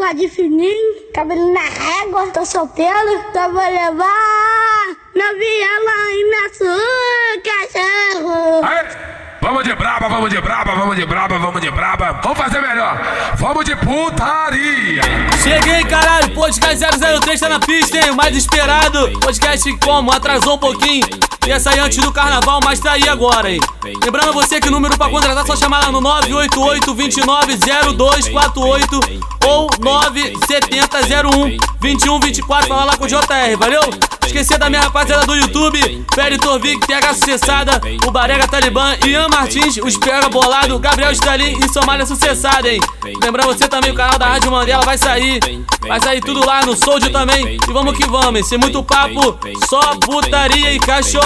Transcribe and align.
bigode 0.00 0.28
fininho, 0.28 1.12
cabelo 1.14 1.52
na 1.52 1.60
régua, 1.60 2.26
tô 2.28 2.44
solteiro, 2.44 3.12
então 3.28 3.52
vou 3.52 3.62
levar 3.62 4.96
na 5.14 5.32
viela 5.34 5.96
e 6.10 6.30
na 6.30 6.54
sua 6.54 7.42
cachorro. 7.44 8.64
Aê! 8.64 9.20
Vamos 9.42 9.64
de 9.64 9.74
braba, 9.74 10.08
vamos 10.08 10.30
de 10.30 10.40
braba, 10.40 10.74
vamos 10.74 10.96
de 10.96 11.06
braba, 11.06 11.38
vamos 11.38 11.60
de 11.60 11.70
braba. 11.70 12.20
Vamos 12.22 12.38
fazer 12.38 12.60
melhor. 12.60 13.00
Vamos 13.36 13.64
de 13.64 13.74
putaria. 13.76 15.02
Cheguei, 15.42 15.82
caralho. 15.84 16.32
Podcast 16.34 16.84
003 17.20 17.40
tá 17.40 17.48
na 17.48 17.58
pista, 17.58 17.98
hein? 17.98 18.10
O 18.10 18.16
mais 18.16 18.36
esperado. 18.36 19.18
Podcast 19.18 19.76
como? 19.78 20.12
Atrasou 20.12 20.56
um 20.56 20.58
pouquinho. 20.58 21.06
Ia 21.46 21.58
sair 21.58 21.80
antes 21.80 21.98
do 21.98 22.12
carnaval, 22.12 22.60
mas 22.62 22.78
tá 22.78 22.92
aí 22.92 23.08
agora, 23.08 23.50
hein? 23.50 23.60
Lembrando 24.04 24.32
você 24.32 24.60
que 24.60 24.68
o 24.68 24.70
número 24.70 24.96
pra 24.96 25.08
contratar 25.08 25.42
é 25.42 25.46
só 25.46 25.56
chamar 25.56 25.80
lá 25.80 25.90
no 25.90 26.00
988 26.00 26.94
29 26.94 27.56
0248 27.56 29.00
ou 29.46 29.68
97001 29.80 31.56
2124. 31.80 32.68
Fala 32.68 32.84
lá 32.84 32.96
com 32.96 33.04
o 33.04 33.08
JR, 33.08 33.56
valeu? 33.58 33.80
Esquecer 34.30 34.58
da 34.58 34.70
minha 34.70 34.82
rapaziada 34.82 35.26
do 35.26 35.34
YouTube, 35.34 36.06
Peri 36.14 36.38
Torvik, 36.38 36.86
TH 36.86 37.14
Sucessada, 37.14 37.80
o 38.06 38.12
Barega 38.12 38.46
Talibã, 38.46 38.94
Ian 39.04 39.26
Martins, 39.28 39.76
o 39.78 39.88
Espera 39.88 40.28
Bolado, 40.28 40.78
Gabriel 40.78 41.10
Stalin 41.10 41.58
e 41.58 41.68
Somália 41.72 42.06
Sucessada, 42.06 42.68
hein? 42.68 42.80
Lembrando 43.20 43.48
você 43.48 43.66
também, 43.66 43.90
o 43.90 43.94
canal 43.94 44.16
da 44.20 44.26
Rádio 44.28 44.52
Mandela 44.52 44.84
vai 44.84 44.96
sair, 44.96 45.40
vai 45.80 46.00
sair 46.00 46.20
tudo 46.20 46.46
lá 46.46 46.64
no 46.64 46.76
Soldier 46.76 47.10
também. 47.10 47.58
E 47.68 47.72
vamos 47.72 47.98
que 47.98 48.06
vamos, 48.06 48.36
hein? 48.36 48.44
Sem 48.44 48.56
muito 48.56 48.84
papo, 48.84 49.36
só 49.68 49.96
putaria 49.96 50.74
e 50.74 50.78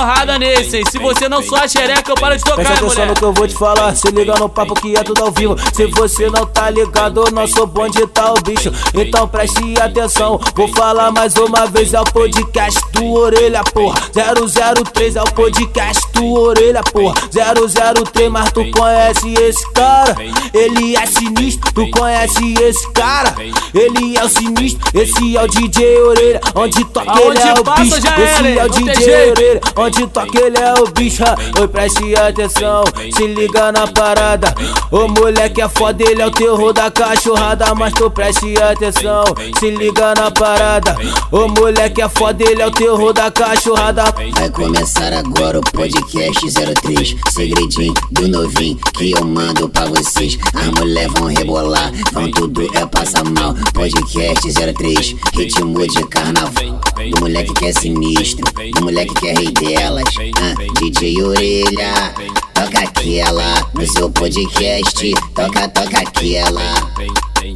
cachorrada 0.05 0.39
nesse, 0.39 0.79
hein? 0.79 0.85
Se 0.91 0.99
você 0.99 1.29
não 1.29 1.43
só 1.43 1.67
xereca, 1.67 2.13
eu 2.13 2.15
paro 2.15 2.37
de 2.37 2.45
tocar, 2.45 2.57
Presta 2.57 2.75
atenção 2.75 3.07
no 3.07 3.15
que 3.15 3.25
eu 3.25 3.33
vou 3.33 3.49
te 3.49 3.55
falar, 3.55 3.95
se 3.97 4.09
liga 4.09 4.35
no 4.39 4.49
papo 4.49 4.75
que 4.75 4.97
é 4.97 5.03
tudo 5.03 5.25
ao 5.25 5.31
vivo. 5.31 5.57
Se 5.73 5.87
você 5.87 6.29
não 6.29 6.47
tá 6.47 6.71
ligado, 6.71 7.25
nosso 7.33 7.67
bonde 7.67 8.07
tá 8.09 8.33
o 8.33 8.35
bicho. 8.43 8.71
Então 8.95 9.27
preste 9.27 9.75
atenção, 9.81 10.39
vou 10.55 10.69
falar 10.69 11.11
mais 11.11 11.35
uma 11.37 11.67
vez, 11.67 11.95
é 11.95 12.01
o 12.01 12.05
podcast 12.05 12.81
do 12.93 13.13
Orelha, 13.13 13.63
porra. 13.65 13.97
003 14.13 15.17
é 15.17 15.23
o 15.23 15.33
podcast 15.33 16.13
do 16.13 16.33
Orelha, 16.33 16.83
porra. 16.83 17.15
003, 17.31 18.31
mas 18.31 18.53
tu 18.53 18.71
conhece 18.71 19.35
esse 19.35 19.69
cara? 19.73 20.15
Ele 20.53 20.97
é 20.97 21.07
sinistro, 21.07 21.73
tu 21.73 21.91
conhece 21.91 22.55
esse 22.61 22.89
cara? 22.93 23.35
Ele 23.73 24.17
é 24.17 24.25
o 24.25 24.29
sinistro, 24.29 24.83
esse 24.95 25.37
é 25.37 25.43
o 25.43 25.49
DJ 25.49 26.01
Orelha. 26.01 26.41
Onde 26.55 26.85
toca 26.85 27.21
ele 27.21 27.39
é 27.39 27.55
o 27.55 27.83
bicho, 27.83 27.97
esse 27.97 28.59
é 28.59 28.65
o 28.65 28.69
DJ. 28.69 29.31
Orelha. 29.31 29.61
Onde 29.77 29.94
toca 30.03 30.39
ele 30.39 30.59
é 30.59 30.75
o 30.75 30.87
bicho, 30.91 31.23
oi, 31.61 31.69
preste 31.69 32.15
atenção, 32.17 32.85
se 33.13 33.27
liga 33.27 33.73
na 33.73 33.87
parada. 33.87 34.55
O 34.91 35.09
moleque 35.09 35.61
é 35.61 35.69
foda, 35.69 36.03
ele 36.03 36.23
é 36.23 36.27
o 36.27 36.31
terror 36.31 36.73
da 36.73 36.91
cachorrada, 36.91 37.75
mas 37.75 37.93
tu 37.95 38.11
preste 38.11 38.61
atenção, 38.61 39.25
se 39.59 39.71
liga 39.71 40.15
na 40.15 40.31
parada. 40.31 40.97
O 41.31 41.49
moleque 41.49 42.03
é 42.03 42.09
foda, 42.09 42.43
ele 42.45 42.63
é 42.63 42.67
o 42.67 42.71
terror 42.71 43.13
da 43.13 43.31
cachorrada. 43.31 44.05
Vai 44.37 44.51
começar 44.51 45.13
agora 45.13 45.59
o 45.59 45.63
podcast 45.63 46.41
03 46.51 47.17
Segredinho 47.31 47.95
do 48.11 48.29
novinho 48.29 48.77
que 48.95 49.13
eu 49.13 49.25
mando 49.25 49.69
pra 49.69 49.87
vocês. 49.87 50.39
As 50.55 50.69
mulher 50.79 51.09
vão 51.09 51.29
rebolar, 51.29 51.93
vão 52.13 52.31
tudo 52.31 52.63
é 52.77 52.87
passar 52.87 53.25
mal. 53.25 53.55
Podcast 53.73 54.41
03, 54.53 55.17
ritmo 55.35 55.87
de 55.87 56.05
carnaval. 56.07 56.81
Do 57.11 57.21
moleque 57.21 57.53
que 57.55 57.67
é 57.67 57.73
sinistro, 57.73 58.45
do 58.75 58.83
moleque 58.83 59.15
que 59.15 59.29
é 59.29 59.35
rei 59.35 59.53
delas 59.85 60.05
ah, 60.41 60.55
DJ 60.81 61.23
Orelha, 61.23 62.15
toca 62.55 62.81
aquela 62.81 63.71
No 63.75 63.87
seu 63.87 64.11
podcast, 64.11 65.15
toca, 65.35 65.69
toca 65.69 65.99
aquela 65.99 66.63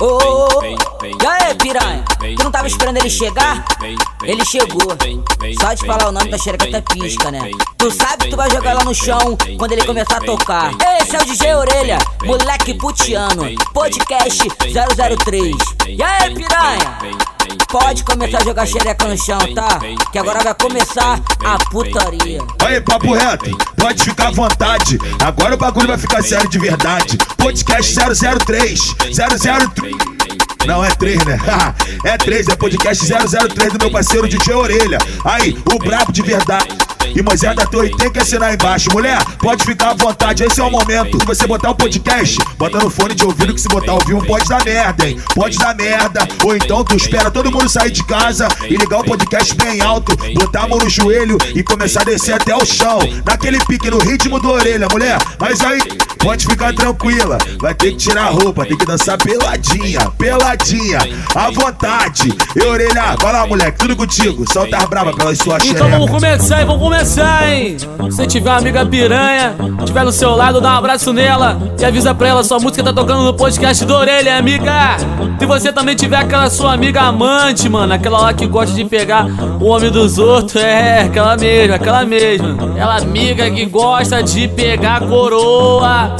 Ô, 0.00 0.04
ô, 0.04 0.58
ô, 0.58 0.64
e 0.64 1.26
aí, 1.26 1.54
piranha? 1.54 2.04
Tu 2.36 2.44
não 2.44 2.50
tava 2.50 2.68
esperando 2.68 2.98
ele 2.98 3.08
chegar? 3.08 3.64
Ele 4.22 4.44
chegou. 4.44 4.86
Só 5.60 5.72
de 5.72 5.84
falar 5.86 6.08
o 6.08 6.12
nome 6.12 6.30
da 6.30 6.36
xereca 6.36 6.66
até 6.66 6.82
pisca, 6.82 7.30
né? 7.30 7.50
Tu 7.78 7.90
sabe 7.90 8.24
que 8.24 8.30
tu 8.30 8.36
vai 8.36 8.50
jogar 8.50 8.74
lá 8.74 8.84
no 8.84 8.94
chão 8.94 9.36
quando 9.56 9.72
ele 9.72 9.84
começar 9.84 10.18
a 10.18 10.20
tocar. 10.20 10.72
Esse 11.00 11.16
é 11.16 11.20
o 11.20 11.24
DJ 11.24 11.54
Orelha, 11.54 11.98
moleque 12.22 12.74
putiano. 12.74 13.50
Podcast 13.72 14.46
003. 14.46 15.56
E 15.88 16.02
aí, 16.02 16.34
piranha? 16.34 17.37
Pode 17.68 18.02
começar 18.04 18.38
a 18.38 18.44
jogar 18.44 18.66
xereca 18.66 19.06
no 19.06 19.16
chão, 19.16 19.38
tá? 19.54 19.78
Que 20.10 20.18
agora 20.18 20.42
vai 20.42 20.54
começar 20.54 21.20
a 21.44 21.58
putaria. 21.70 22.40
Aí, 22.64 22.80
papo 22.80 23.12
reto, 23.12 23.50
pode 23.76 24.02
ficar 24.02 24.28
à 24.28 24.30
vontade. 24.30 24.98
Agora 25.22 25.54
o 25.54 25.58
bagulho 25.58 25.88
vai 25.88 25.98
ficar 25.98 26.22
sério 26.22 26.48
de 26.48 26.58
verdade. 26.58 27.18
Podcast 27.36 27.94
003, 27.94 28.94
003. 29.14 30.08
Não, 30.66 30.84
é 30.84 30.90
3, 30.90 31.24
né? 31.24 31.38
é 32.04 32.16
3, 32.18 32.48
é 32.48 32.56
podcast 32.56 33.04
003 33.06 33.72
do 33.72 33.78
meu 33.78 33.90
parceiro 33.90 34.28
DJ 34.28 34.54
Orelha. 34.54 34.98
Aí, 35.24 35.56
o 35.72 35.78
brabo 35.78 36.12
de 36.12 36.22
verdade. 36.22 36.68
E 37.14 37.22
Moisés 37.22 37.54
da 37.54 37.66
Torre 37.66 37.90
tem 37.96 38.10
que 38.10 38.18
assinar 38.18 38.54
embaixo. 38.54 38.88
Mulher, 38.92 39.18
pode 39.38 39.64
ficar 39.64 39.90
à 39.90 39.94
vontade, 39.94 40.44
esse 40.44 40.60
é 40.60 40.64
o 40.64 40.70
momento. 40.70 41.18
Você 41.26 41.46
botar 41.46 41.70
o 41.70 41.74
podcast, 41.74 42.38
bota 42.56 42.78
no 42.78 42.90
fone 42.90 43.14
de 43.14 43.24
ouvido 43.24 43.54
que 43.54 43.60
se 43.60 43.68
botar 43.68 43.92
ao 43.92 44.00
vivo 44.00 44.24
pode 44.26 44.48
dar 44.48 44.64
merda, 44.64 45.08
hein? 45.08 45.20
Pode 45.34 45.58
dar 45.58 45.74
merda. 45.74 46.26
Ou 46.44 46.56
então 46.56 46.84
tu 46.84 46.96
espera 46.96 47.30
todo 47.30 47.50
mundo 47.50 47.68
sair 47.68 47.90
de 47.90 48.04
casa 48.04 48.48
e 48.68 48.76
ligar 48.76 49.00
o 49.00 49.04
podcast 49.04 49.54
bem 49.54 49.80
alto, 49.80 50.16
botar 50.34 50.64
a 50.64 50.68
mão 50.68 50.78
no 50.78 50.88
joelho 50.88 51.38
e 51.54 51.62
começar 51.62 52.02
a 52.02 52.04
descer 52.04 52.34
até 52.34 52.54
o 52.54 52.64
chão. 52.64 52.98
Naquele 53.24 53.58
pique 53.64 53.90
no 53.90 53.98
ritmo 53.98 54.38
do 54.38 54.50
orelha, 54.50 54.86
mulher. 54.90 55.18
Mas 55.38 55.60
aí, 55.60 55.80
pode 56.18 56.46
ficar 56.46 56.74
tranquila. 56.74 57.38
Vai 57.58 57.74
ter 57.74 57.92
que 57.92 57.96
tirar 57.96 58.26
a 58.26 58.30
roupa, 58.30 58.66
tem 58.66 58.76
que 58.76 58.84
dançar 58.84 59.16
peladinha, 59.18 60.10
peladinha, 60.18 60.98
à 61.34 61.50
vontade. 61.50 62.36
E 62.54 62.62
orelha, 62.64 63.16
vai 63.20 63.32
lá, 63.32 63.46
moleque, 63.46 63.78
tudo 63.78 63.96
contigo. 63.96 64.44
Solta 64.52 64.76
as 64.78 64.84
brava 64.84 65.12
pelas 65.14 65.38
suas 65.38 65.64
Então 65.64 65.90
vamos 65.90 66.10
começar, 66.10 66.60
hein? 66.60 66.66
Vamos 66.66 66.82
começar, 66.82 66.97
hein? 67.00 67.76
Se 68.10 68.26
tiver 68.26 68.50
uma 68.50 68.58
amiga 68.58 68.84
piranha, 68.84 69.54
tiver 69.84 70.04
do 70.04 70.10
seu 70.10 70.34
lado, 70.34 70.60
dá 70.60 70.74
um 70.74 70.78
abraço 70.78 71.12
nela 71.12 71.56
e 71.78 71.84
avisa 71.84 72.12
pra 72.14 72.28
ela, 72.28 72.42
sua 72.42 72.58
música 72.58 72.82
tá 72.82 72.92
tocando 72.92 73.22
no 73.22 73.34
podcast 73.34 73.84
do 73.84 73.94
Orelha, 73.94 74.36
amiga. 74.36 74.96
Se 75.38 75.46
você 75.46 75.72
também 75.72 75.94
tiver 75.94 76.16
aquela 76.16 76.50
sua 76.50 76.74
amiga 76.74 77.02
amante, 77.02 77.68
mano, 77.68 77.92
aquela 77.92 78.20
lá 78.20 78.32
que 78.32 78.46
gosta 78.46 78.74
de 78.74 78.84
pegar 78.84 79.26
o 79.60 79.66
homem 79.66 79.90
dos 79.90 80.18
outros, 80.18 80.56
é, 80.56 81.02
aquela 81.02 81.36
mesma, 81.36 81.76
aquela 81.76 82.04
mesma. 82.04 82.54
Aquela 82.72 82.96
amiga 82.96 83.48
que 83.48 83.64
gosta 83.66 84.20
de 84.20 84.48
pegar 84.48 85.00
coroa, 85.06 86.16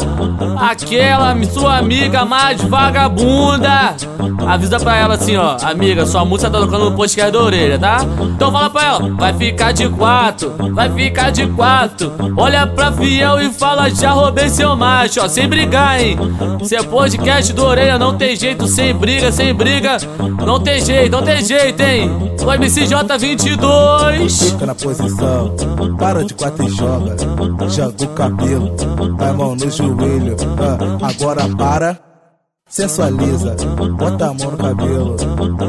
aquela 0.57 1.35
sua 1.53 1.79
amiga 1.79 2.25
mais 2.25 2.61
vagabunda. 2.63 3.97
Avisa 4.47 4.79
pra 4.79 4.97
ela 4.97 5.15
assim, 5.15 5.37
ó, 5.37 5.57
amiga, 5.63 6.07
sua 6.07 6.25
música 6.25 6.51
tá 6.51 6.61
tocando 6.61 6.91
no 6.91 6.97
podcast 6.97 7.33
da 7.33 7.43
orelha, 7.43 7.79
tá? 7.79 7.99
Então 8.23 8.53
fala 8.53 8.71
pra 8.71 8.85
ela, 8.85 9.11
vai 9.15 9.35
ficar 9.35 9.73
de 9.73 9.89
quatro, 9.89 10.55
vai 10.73 10.91
ficar 10.93 11.31
de 11.31 11.47
quatro. 11.49 12.13
Olha 12.37 12.67
pra 12.67 12.93
fiel 12.93 13.41
e 13.41 13.53
fala, 13.53 13.89
já 13.91 14.13
roubei 14.13 14.49
seu 14.49 14.77
macho, 14.77 15.21
ó, 15.21 15.29
sem 15.29 15.49
brigar, 15.49 16.01
hein? 16.01 16.17
Se 16.65 16.77
é 16.77 16.83
podcast 16.83 17.53
do 17.53 17.65
orelha, 17.65 17.99
não 17.99 18.17
tem 18.17 18.37
jeito, 18.37 18.67
sem 18.67 18.95
briga, 18.95 19.31
sem 19.33 19.53
briga, 19.55 19.97
não 20.45 20.61
tem 20.61 20.85
jeito, 20.85 21.11
não 21.13 21.23
tem 21.23 21.45
jeito, 21.45 21.81
hein? 21.83 22.11
O 22.41 22.45
MCJ22. 22.45 24.53
Fica 24.53 24.67
na 24.67 24.75
posição, 24.75 25.55
para 25.99 26.25
de 26.25 26.35
quatro 26.35 26.67
e 26.67 26.71
joga. 26.71 27.17
Joga 27.69 28.05
o 28.05 28.09
cabelo, 28.09 28.75
a 29.19 29.33
mão 29.33 29.55
no 29.55 29.71
joelho. 29.71 30.37
ah, 30.61 31.09
agora 31.09 31.49
para, 31.57 31.99
sensualiza. 32.69 33.57
Bota 33.99 34.27
a 34.27 34.35
mão 34.35 34.51
no 34.51 34.57
cabelo, 34.57 35.17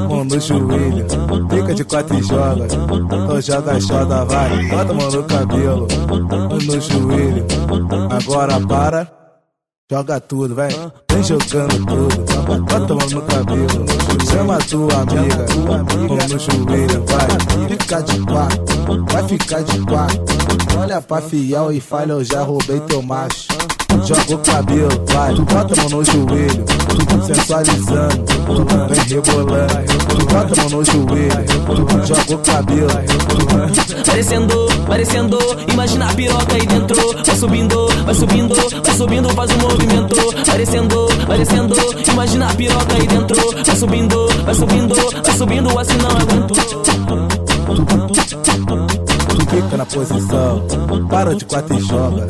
mão 0.08 0.24
no 0.26 0.40
joelho. 0.40 1.06
Fica 1.50 1.74
de 1.74 1.84
quatro 1.84 2.18
e 2.18 2.24
joga. 2.24 2.66
Então 2.66 3.42
joga, 3.42 3.80
joga, 3.80 4.26
vai. 4.26 4.68
Bota 4.68 4.92
a 4.92 4.94
mão 4.94 5.12
no 5.12 5.24
cabelo, 5.24 5.88
mão 6.08 6.50
no 6.50 6.82
joelho. 6.82 7.46
Agora 8.12 8.60
para. 8.68 9.20
Joga 9.92 10.20
tudo, 10.20 10.54
vai. 10.54 10.70
Vem 11.12 11.24
jogando 11.24 11.86
tudo. 11.86 12.62
Bota 12.64 12.94
a 12.94 12.96
mão 12.96 13.10
no 13.10 13.22
cabelo. 13.24 13.86
Chama 14.32 14.58
tua 14.60 15.02
amiga. 15.02 15.46
Mão 15.66 16.28
no 16.28 16.40
joelho, 16.40 17.06
vai. 17.08 17.70
Fica 17.70 18.02
de 18.02 18.20
quatro. 18.22 19.06
Vai 19.12 19.28
ficar 19.28 19.64
de 19.64 19.80
quatro. 19.86 20.24
Olha 20.80 21.02
pra 21.02 21.22
fiel 21.22 21.72
e 21.72 21.82
fala, 21.82 22.12
eu 22.12 22.24
já 22.24 22.44
roubei 22.44 22.80
teu 22.82 23.02
macho. 23.02 23.48
Joga 24.06 24.36
o 24.36 24.38
cabelo, 24.40 24.90
vai. 25.12 25.34
Tu 25.34 25.42
bota 25.44 25.74
a 25.74 25.78
mão 25.78 25.90
no 25.90 26.06
joelho. 26.06 26.66
Tu 26.66 27.22
sensualizando. 27.26 28.26
Tu 28.46 28.66
vem 28.90 29.04
rebolando. 29.08 29.74
Tu 30.10 30.26
bota 30.26 30.62
a 30.62 30.70
mão 30.70 30.80
no 30.80 30.86
joelho. 30.86 31.30
Tu 31.66 32.08
joga 32.08 32.36
o 32.36 32.38
cabelo. 32.40 32.90
Parecendo, 34.06 34.68
parecendo, 34.88 35.38
imagina 35.72 36.10
a 36.10 36.14
piroca 36.14 36.56
aí 36.56 36.66
dentro. 36.66 37.14
Vai 37.26 37.36
subindo, 37.36 37.88
vai 38.06 38.16
subindo, 38.16 38.56
vai 38.84 38.96
subindo, 38.96 39.30
faz 39.30 39.52
um 39.52 39.58
movimento. 39.58 40.16
Parecendo, 40.46 41.08
parecendo, 41.28 41.76
imagina 42.12 42.48
a 42.48 42.56
piroca 42.56 42.96
aí 42.96 43.08
dentro. 43.08 43.36
Vai 43.66 43.76
subindo, 43.76 44.28
vai 44.44 44.56
subindo, 44.56 44.96
vai 45.24 45.38
subindo, 45.38 45.80
assim 45.80 45.98
não 45.98 46.10
aguento. 46.10 46.60
Fica 49.50 49.78
na 49.78 49.86
posição, 49.86 50.68
para 51.10 51.36
de 51.36 51.46
quatro 51.46 51.76
e 51.76 51.82
joga. 51.82 52.28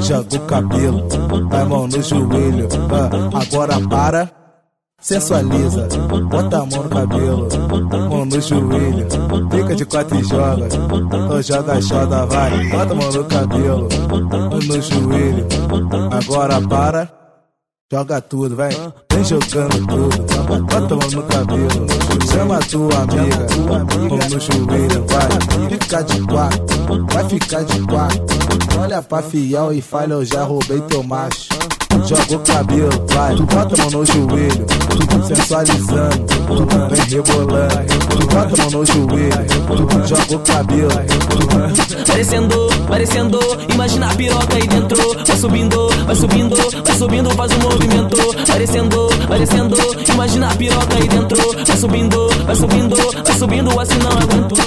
Joga 0.00 0.36
o 0.36 0.40
cabelo, 0.46 1.08
a 1.50 1.64
mão 1.64 1.86
no 1.86 2.02
joelho. 2.02 2.68
ah, 2.92 3.40
agora 3.40 3.80
para, 3.88 4.30
sensualiza, 5.00 5.88
bota 6.30 6.58
a 6.58 6.66
mão 6.66 6.82
no 6.84 6.88
cabelo, 6.88 7.48
mão 8.08 8.24
no 8.24 8.40
joelho, 8.40 9.06
fica 9.50 9.74
de 9.74 9.84
quatro 9.84 10.18
e 10.18 10.24
joga, 10.24 10.66
então 10.66 11.42
joga, 11.42 11.80
joga, 11.80 12.26
vai, 12.26 12.68
bota 12.68 12.92
a 12.92 12.94
mão 12.94 13.12
no 13.12 13.24
cabelo, 13.24 13.88
mão 14.08 14.50
no 14.50 14.80
joelho, 14.80 15.46
agora 16.12 16.60
para. 16.68 17.19
Joga 17.92 18.20
tudo, 18.20 18.54
vai, 18.54 18.70
vem 19.12 19.24
jogando 19.24 19.84
tudo, 19.88 20.42
bota 20.68 20.94
a 20.94 20.96
mão 20.96 21.10
no 21.10 21.22
cabelo, 21.24 21.86
chama 22.30 22.56
a 22.56 22.60
tua 22.60 22.98
amiga, 23.02 23.46
mão 23.66 24.28
no 24.28 24.38
joelho, 24.38 25.06
vai, 25.08 25.68
fica 25.68 26.02
de 26.04 26.20
quatro, 26.22 27.06
vai 27.12 27.28
ficar 27.28 27.64
de 27.64 27.80
quatro, 27.82 28.80
olha 28.80 29.02
pra 29.02 29.22
fiel 29.22 29.72
e 29.72 29.82
falha, 29.82 30.12
eu 30.12 30.24
já 30.24 30.44
roubei 30.44 30.80
teu 30.82 31.02
macho 31.02 31.48
joga 32.06 32.36
o 32.36 32.38
cabelo, 32.40 32.90
vai, 33.12 33.34
tu 33.34 33.42
bota 33.44 33.74
a 33.74 33.78
mão 33.78 33.90
no 33.90 34.06
joelho, 34.06 34.66
tu 34.66 35.22
sensualizando, 35.26 36.26
tu 36.46 36.66
vem 36.90 37.04
rebolando, 37.08 37.86
tu 38.08 38.26
bota 38.26 38.62
a 38.62 38.70
mão 38.70 38.70
no 38.70 38.86
joelho, 38.86 39.30
tu 39.66 40.08
joga 40.08 40.36
o 40.36 40.38
cabelo, 40.40 40.90
tu 41.28 41.40
Parecendo, 42.10 42.68
parecendo, 42.88 43.38
imagina 43.72 44.10
a 44.10 44.14
piroca 44.14 44.56
aí 44.56 44.66
dentro, 44.66 45.24
vai 45.26 45.36
subindo, 45.36 45.88
vai 46.06 46.14
subindo, 46.14 46.56
vai 46.84 46.96
subindo, 46.96 47.30
faz 47.30 47.52
um 47.52 47.58
movimento, 47.60 48.16
parecendo, 48.46 49.08
parecendo, 49.26 49.76
imagina 50.12 50.48
a 50.48 50.56
piroca 50.56 50.96
aí 50.96 51.08
dentro, 51.08 51.52
vai 51.66 51.76
subindo, 51.76 52.28
vai 52.44 52.56
subindo, 52.56 52.96
vai 52.96 53.38
subindo, 53.38 53.80
assim 53.80 53.98
não 53.98 54.10
aguento. 54.10 54.60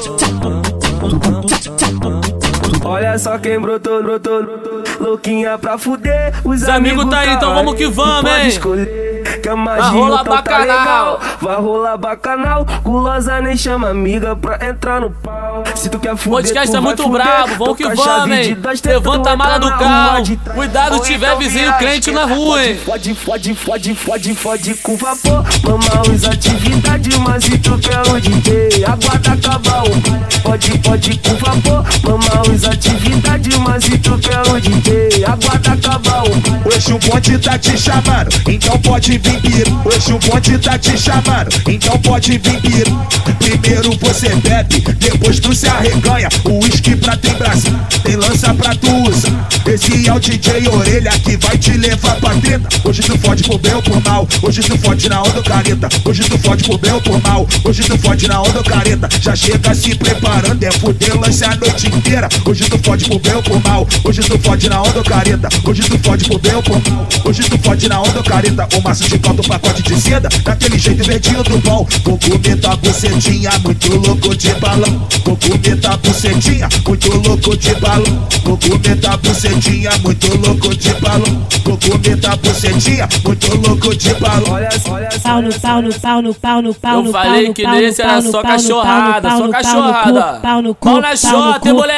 Olha 2.85 3.17
só 3.17 3.37
quem 3.37 3.59
brotou, 3.59 4.03
brotou, 4.03 4.43
brotou 4.43 4.82
louquinha 4.99 5.57
pra 5.57 5.77
fuder. 5.77 6.33
Os, 6.43 6.67
amigos 6.67 7.05
tá 7.09 7.19
aí, 7.19 7.33
então 7.33 7.53
vamos 7.53 7.75
que 7.75 7.87
vamos, 7.87 8.31
hein? 8.31 9.02
Que 9.43 9.49
a 9.49 9.57
magia 9.57 9.83
Vai 9.83 9.91
rolar 9.91 10.21
então 10.21 10.41
tá 10.41 10.57
legal. 10.59 11.19
Vai 11.41 11.55
rolar 11.57 11.97
bacanal. 11.97 12.65
Gulosa 12.81 13.41
nem 13.41 13.57
chama 13.57 13.89
amiga 13.89 14.37
pra 14.37 14.57
entrar 14.69 15.01
no 15.01 15.11
pau. 15.11 15.65
Se 15.75 15.89
tu 15.89 15.99
quer 15.99 16.15
fuder, 16.15 16.43
Podcast 16.43 16.71
tu 16.71 16.77
é 16.77 16.79
muito 16.79 17.03
fuder, 17.03 17.21
brabo, 17.21 17.55
vamos 17.57 17.77
que 17.77 17.83
vamos, 17.83 18.37
hein? 18.37 18.57
Levanta 18.85 19.31
a 19.31 19.35
mala 19.35 19.59
do 19.59 19.69
carro. 19.71 20.23
Cuidado, 20.55 21.01
tiver 21.01 21.35
vizinho 21.35 21.73
crente 21.73 22.09
na 22.11 22.23
rua, 22.23 22.65
hein? 22.65 22.77
Fode, 22.85 23.13
fode, 23.15 23.53
fode, 23.53 23.95
fode, 23.95 24.33
fode 24.33 24.75
com 24.75 24.95
vapor. 24.95 25.43
Mama, 25.63 26.13
usa 26.13 26.31
atividade, 26.31 27.09
mas 27.19 27.43
se 27.43 27.57
tu 27.57 27.77
quer 27.79 27.99
o 27.99 28.21
DJ, 28.21 28.85
aguarda 28.85 29.33
acabar 29.33 29.83
o. 29.83 30.41
Pode, 30.41 30.77
pode 30.79 31.19
com 31.19 31.35
vapor. 31.35 31.83
Mama, 32.03 32.49
usa 32.49 32.69
atividade, 32.71 33.49
mas 33.59 33.83
se 33.83 33.97
tu 33.97 34.17
quer 34.19 34.39
o 34.39 34.61
DJ, 34.61 35.25
aguarda 35.25 35.73
acabar 35.73 36.23
o. 36.23 36.69
Hoje 36.69 36.93
o 36.93 36.99
bonde 36.99 37.37
tá 37.39 37.57
te 37.57 37.77
chamando, 37.77 38.33
então 38.47 38.79
pode 38.79 39.17
vir 39.17 39.32
piro. 39.41 39.81
Hoje 39.85 40.13
o 40.13 40.19
bonde 40.19 40.57
tá 40.57 40.77
te 40.77 40.97
chamando, 40.97 41.49
então 41.67 41.97
pode 41.99 42.31
vir 42.37 42.61
piro. 42.61 43.07
Primeiro 43.39 43.97
você 43.99 44.35
bebe, 44.35 44.81
depois 44.97 45.39
tu 45.39 45.53
se 45.53 45.67
arreganha. 45.67 46.29
O 46.45 46.63
uísque 46.63 46.95
pra 46.95 47.17
tem 47.17 47.33
Brasil, 47.33 47.73
tem 48.03 48.15
lança 48.15 48.53
pra 48.53 48.75
tu 48.75 49.09
usar. 49.09 49.47
Esse 49.65 50.07
é 50.07 50.13
o 50.13 50.19
DJ 50.19 50.67
Orelha 50.67 51.11
que 51.11 51.37
vai 51.37 51.57
te 51.57 51.71
levar 51.71 52.15
pra 52.17 52.35
treta. 52.35 52.67
Hoje 52.83 53.01
tu 53.01 53.17
fode 53.17 53.43
por 53.43 53.57
bem 53.59 53.73
ou 53.73 53.81
por 53.81 54.01
mal, 54.03 54.27
hoje 54.41 54.61
tu 54.61 54.77
fode 54.77 55.09
na 55.09 55.21
onda 55.21 55.41
careta. 55.41 55.89
Hoje 56.05 56.23
tu 56.23 56.37
fode 56.37 56.63
por 56.63 56.77
bem 56.77 56.91
ou 56.93 57.01
por 57.01 57.21
mal, 57.21 57.47
hoje 57.63 57.83
tu 57.83 57.97
fode 57.97 58.27
na 58.27 58.41
onda 58.41 58.63
careta. 58.63 59.09
Já 59.21 59.35
chega 59.35 59.73
se 59.73 59.95
preparando, 59.95 60.63
é 60.63 60.71
fuder 60.71 61.19
lance 61.19 61.43
a 61.43 61.55
noite 61.55 61.87
inteira. 61.87 62.29
Hoje 62.45 62.63
tu 62.65 62.77
fode 62.83 63.05
por 63.05 63.19
bem 63.19 63.35
ou 63.35 63.43
por 63.43 63.63
mal, 63.63 63.87
hoje 64.03 64.21
tu 64.21 64.39
fode 64.39 64.69
na 64.69 64.81
onda 64.81 65.03
careta. 65.03 65.49
Hoje 65.65 65.81
tu 65.83 65.99
fode 65.99 66.25
por 66.25 66.39
bem 66.39 66.55
ou 66.55 66.63
por 66.63 66.91
mal, 66.91 67.07
hoje 67.25 67.43
tu 67.43 67.57
fode 67.59 67.89
na 67.89 68.01
onda 68.01 68.23
careta. 68.23 68.67
O 68.77 68.81
maço 68.81 69.07
de 69.09 69.17
caldo, 69.23 69.41
pacote 69.43 69.81
de 69.81 69.99
seda, 69.99 70.29
daquele 70.43 70.77
jeito 70.77 71.03
verdinho 71.03 71.43
do 71.43 71.57
bom. 71.59 71.87
Vou 72.03 72.19
comer 72.19 72.59
tua 72.59 72.75
bucetinha, 72.75 73.51
muito 73.63 73.95
louco 74.05 74.35
de 74.35 74.53
balão. 74.55 75.07
Vou 75.25 75.37
comer 75.37 75.79
tua 75.79 75.97
bucetinha, 75.97 76.69
muito 76.85 77.27
louco 77.27 77.57
de 77.57 77.75
balão. 77.75 78.27
Vou 78.43 78.57
comer 78.57 78.99
tua 78.99 79.17
bucetinha, 79.17 79.91
muito 80.03 80.37
louco 80.45 80.75
de 80.75 80.93
balão. 80.95 81.47
Vou 81.63 81.77
comer 81.77 82.19
tua 82.19 82.35
bucetinha, 82.35 83.09
muito 83.25 83.67
louco 83.67 83.95
de 83.95 84.13
balão. 84.15 84.53
Olha, 84.53 84.69
olha, 84.89 85.09
Pau 85.23 85.41
no 85.41 85.53
pau 85.59 85.81
no 85.81 85.93
pau 85.93 86.21
no 86.21 86.33
pau 86.33 86.61
no 86.61 86.73
pau 86.73 86.95
Eu 86.97 87.03
no 87.03 87.11
falei 87.11 87.31
pau 87.31 87.47
no 87.47 87.53
que 87.53 87.63
pau 87.63 87.75
nesse 87.75 88.03
no 88.03 88.09
era 88.09 88.13
pau 88.13 88.21
no 88.23 88.31
só 88.31 88.41
pau 88.41 88.51
no 88.51 88.57
cachorrada, 88.57 89.29
pau 89.29 89.37
só 89.37 89.45
no 89.47 89.53
pau 89.53 90.11
no 90.11 90.23
Pau 90.23 90.31
no 90.33 90.41
pau 90.41 90.61
no 90.61 90.75
cu? 90.75 90.89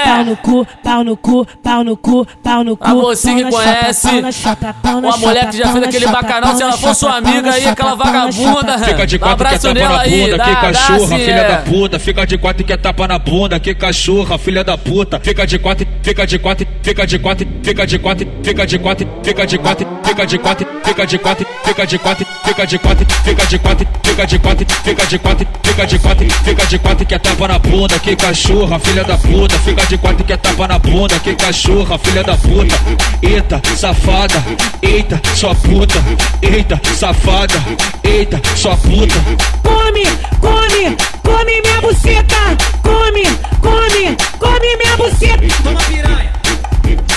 Pau 0.05 0.23
no 0.23 0.37
cu, 0.37 0.67
pau 0.83 1.03
no 1.03 1.17
cu, 1.17 1.47
pau 1.63 1.83
no 1.83 1.97
cu, 1.97 2.27
pau 2.43 2.63
no 2.63 2.77
cu. 2.77 2.85
A 2.85 2.93
você 2.93 3.27
pau 3.27 3.37
que 3.37 3.43
na 3.43 3.49
conhece, 3.49 4.01
chota, 4.01 4.11
pau 4.11 4.21
na 4.21 4.31
chota, 4.31 4.75
pau 4.81 5.01
na 5.01 5.07
uma 5.07 5.17
mulher 5.17 5.49
que 5.49 5.57
já 5.57 5.71
fez 5.71 5.83
aquele 5.83 6.07
bacanal, 6.07 6.55
se 6.55 6.63
ela 6.63 6.77
for 6.77 6.93
sua 6.93 7.14
amiga 7.17 7.51
aí, 7.51 7.65
aquela 7.65 7.95
vagabunda. 7.95 8.79
Fica 8.79 9.07
de 9.07 9.15
um 9.15 9.19
quatro 9.19 9.47
que 9.47 9.55
é 9.55 9.57
tapa 9.57 9.73
nela 9.73 9.97
na 9.97 10.03
bunda, 10.03 10.31
que 10.31 10.37
dá 10.37 10.55
cachorra, 10.55 11.07
sim, 11.07 11.17
filha 11.17 11.33
é. 11.33 11.47
da 11.47 11.57
puta. 11.57 11.99
Fica 11.99 12.25
de 12.25 12.37
quatro 12.37 12.63
que 12.63 12.73
é 12.73 12.77
tapa 12.77 13.07
na 13.07 13.19
bunda, 13.19 13.59
que 13.59 13.75
cachorra, 13.75 14.37
filha 14.37 14.63
da 14.63 14.77
puta. 14.77 15.19
Fica 15.19 15.45
de 15.45 15.59
quatro, 15.59 15.87
fica 16.01 16.25
de 16.25 16.39
quatro, 16.39 16.67
fica 16.81 17.05
de 17.05 17.19
quatro, 17.19 17.47
fica 17.63 17.85
de 17.85 17.99
quatro, 17.99 18.27
fica 18.43 18.65
de 18.65 18.79
quatro, 18.79 19.07
fica 19.23 19.47
de 19.47 19.57
quatro, 19.57 19.87
fica 20.05 20.25
de 20.25 20.37
quatro, 20.37 20.67
fica 20.83 21.05
de 21.05 21.17
quatro, 21.17 21.45
fica 21.63 21.85
de 21.85 21.97
quatro, 21.99 22.27
fica 22.43 22.65
de 22.65 22.79
quatro, 22.79 23.07
fica 23.23 23.45
de 23.45 23.59
quatro, 23.59 23.87
fica 24.03 24.25
de 24.25 24.39
quatro, 24.39 24.67
fica 24.83 25.05
de 25.05 25.19
quatro, 25.19 25.47
fica 25.63 25.85
de 25.85 25.99
quatro, 25.99 26.29
fica 26.43 26.65
de 26.65 26.79
quatro 26.79 27.05
que 27.05 27.15
é 27.15 27.19
tapa 27.19 27.47
na 27.47 27.59
bunda, 27.59 27.99
que 27.99 28.15
cachorra, 28.15 28.79
filha 28.79 29.03
da 29.03 29.17
puta. 29.17 29.57
Fica 29.59 29.85
de 29.85 29.97
quatro 29.97 30.23
que 30.23 30.33
é 30.33 30.37
tapa 30.37 30.67
na 30.67 30.79
bunda, 30.79 31.19
que 31.19 31.35
cachorra, 31.35 31.97
filha 31.97 32.23
da 32.23 32.37
puta. 32.37 32.75
Eita, 33.21 33.61
safada, 33.75 34.43
eita, 34.81 35.21
sua 35.35 35.55
puta. 35.55 35.99
Eita, 36.41 36.79
safada, 36.95 37.55
eita, 38.03 38.41
sua 38.55 38.75
puta. 38.77 39.15
Come, 39.63 40.03
come, 40.39 40.97
come 41.23 41.61
minha 41.61 41.81
buceta. 41.81 42.35
Come, 42.83 43.23
come, 43.61 44.15
come 44.39 44.77
minha 44.77 44.97
buceta. 44.97 45.63
Toma 45.63 45.79
piranha, 45.81 46.31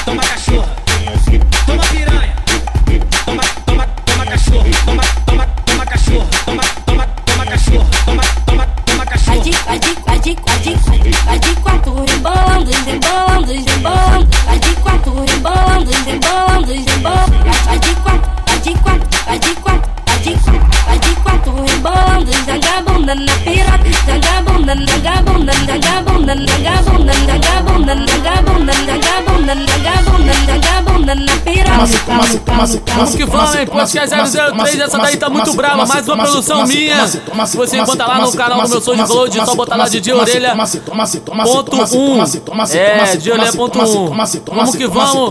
toma 0.04 0.22
cachorra, 0.22 0.76
toma 1.66 1.82
piranha, 1.84 2.07
rebolando, 13.08 13.52
rebolando. 13.52 14.28
Vai 14.44 14.58
de 14.58 14.76
quatro 14.76 15.12
rebolando, 15.12 15.90
rebolando, 16.04 16.72
rebolando. 16.72 17.38
Vai 17.64 17.78
de 17.78 17.94
quatro, 17.96 18.30
vai 18.46 18.58
de 18.60 18.74
quatro, 18.74 19.08
vai 19.26 19.38
de 19.38 19.54
quatro, 19.54 19.90
vai 20.06 20.18
de 20.18 20.34
quatro, 20.36 20.60
vai 20.86 20.98
de 20.98 21.14
quatro 21.16 21.52
rebolando. 21.52 22.32
Joga 22.32 22.87
a 23.08 23.14
bunda 23.14 23.14
na 23.14 23.32
piroca, 23.42 23.90
joga 24.06 24.28
a 24.36 24.42
bunda, 24.42 24.74
joga 24.76 25.10
a 25.10 25.22
bunda, 25.22 25.52
joga 25.52 25.88
a 25.88 26.02
bunda, 26.02 26.34
joga 26.36 26.68
a 26.68 26.82
bunda, 26.82 27.12
joga 27.14 27.48
a 27.48 27.62
bunda, 27.62 27.94
joga 27.94 28.28
a 28.28 28.42
bunda, 28.42 28.74
joga 28.74 29.08
a 29.08 29.22
bunda, 29.22 29.54
joga 29.54 29.90
a 29.90 30.02
bunda, 30.02 30.32
joga 30.34 30.76
a 30.76 30.82
bunda 30.82 31.14
na 31.14 31.36
piroca. 31.38 31.78
Vamos 32.96 33.14
que 33.14 33.24
vamos, 33.24 33.54
hein? 33.54 33.66
Podcast 33.66 34.14
003, 34.58 34.80
essa 34.80 34.98
daí 34.98 35.16
tá 35.16 35.30
muito 35.30 35.54
brava, 35.54 35.86
mais 35.86 36.06
uma 36.08 36.16
produção 36.32 36.66
minha. 36.66 36.96
Você 37.56 37.76
encontra 37.78 38.06
lá 38.06 38.14
no 38.18 38.32
canal 38.32 38.58
do 38.62 38.68
meu 38.68 38.80
Soul 38.80 38.96
de 38.96 39.06
Flow, 39.06 39.26
só 39.46 39.54
botar 39.54 39.76
lá 39.76 39.88
de 39.88 40.00
Orelha. 40.32 40.54
Ponto 41.44 41.76
um. 41.96 42.18
É, 42.78 43.16
de 43.16 43.30
orelha 43.32 43.52
ponto 43.56 43.78
um. 43.78 44.08
Vamos 44.56 44.76
que 44.76 44.86
vamos. 44.86 45.30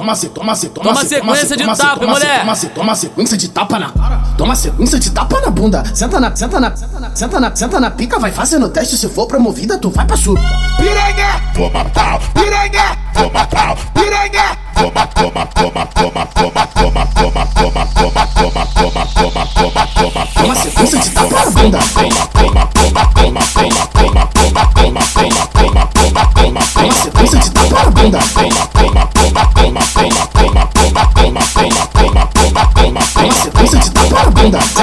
Toma 0.83 1.01
sequência 1.09 1.57
de 1.57 1.63
tapa, 1.77 1.99
mulher. 2.07 2.39
Toma, 2.39 2.55
se- 2.55 2.67
toma 2.69 2.95
sequência 2.95 3.37
de 3.37 3.47
tapa 3.49 3.79
na 3.79 3.89
cara. 3.91 4.21
Toma 4.37 4.55
sequência 4.55 4.99
de 4.99 5.09
tapa 5.11 5.41
na 5.41 5.49
bunda. 5.51 5.83
Senta 5.93 6.19
na, 6.19 6.35
senta 6.35 6.59
na, 6.59 6.75
senta 6.75 6.99
na, 6.99 7.15
senta 7.15 7.39
na, 7.39 7.55
senta 7.67 7.81
na 7.81 7.91
pica, 7.91 8.17
vai 8.17 8.31
fazendo 8.31 8.69
teste. 8.69 8.97
Se 8.97 9.09
for 9.09 9.27
promovida, 9.27 9.77
tu 9.77 9.89
vai 9.89 10.05
pra. 10.05 10.15
Piranha, 10.17 11.41
toma 11.53 11.83
pau, 11.85 12.19
piranha, 12.33 12.97
toma 13.13 13.45
pau, 13.45 13.77
piranha, 13.93 14.57
toma, 14.73 15.07
toma, 15.07 15.45
toma, 15.47 15.85
toma, 15.87 16.25
toma, 16.27 16.65
toma, 16.67 17.05
toma, 17.13 17.45
toma, 17.53 17.85
toma, 17.93 18.25
toma, 18.33 18.65
toma, 18.73 19.05
toma, 19.13 19.47
toma, 19.47 19.87
toma, 19.87 20.27
Toma 20.37 20.55
sequência 20.55 20.99
de 20.99 21.09
tapa 21.09 21.35
na 21.35 21.51
bunda. 21.51 21.79
toma, 21.93 22.27
toma, 22.33 22.67
toma, 22.67 23.05
toma, 23.13 23.41
toma, 23.47 23.87
toma, 23.93 24.27
toma, 24.27 24.67
toma, 24.73 25.01
toma, 25.13 25.47
toma, 25.47 25.87
toma, 25.87 26.25
toma, 26.33 26.61
Toma 26.73 26.91
sequência 26.93 27.39
de 27.39 27.51
tapa 27.51 27.83
na 27.83 27.91
bunda. 27.91 28.19
toma, 28.33 28.67
toma, 28.67 29.07
toma, 29.07 29.47
toma, 29.53 29.81
toma, 29.93 30.27
toma, 30.27 30.67
toma, 30.67 31.05
toma, 31.07 31.41
toma, 31.47 31.87
toma, 31.87 32.27
toma, 32.27 32.65
toma, 32.73 33.01
Toma 33.17 33.31
sequência 33.33 33.79
de 33.79 33.91
tapa 33.91 34.23
na 34.23 34.31
bunda. 34.31 34.57
Na, 34.57 34.61
senta 34.63 34.76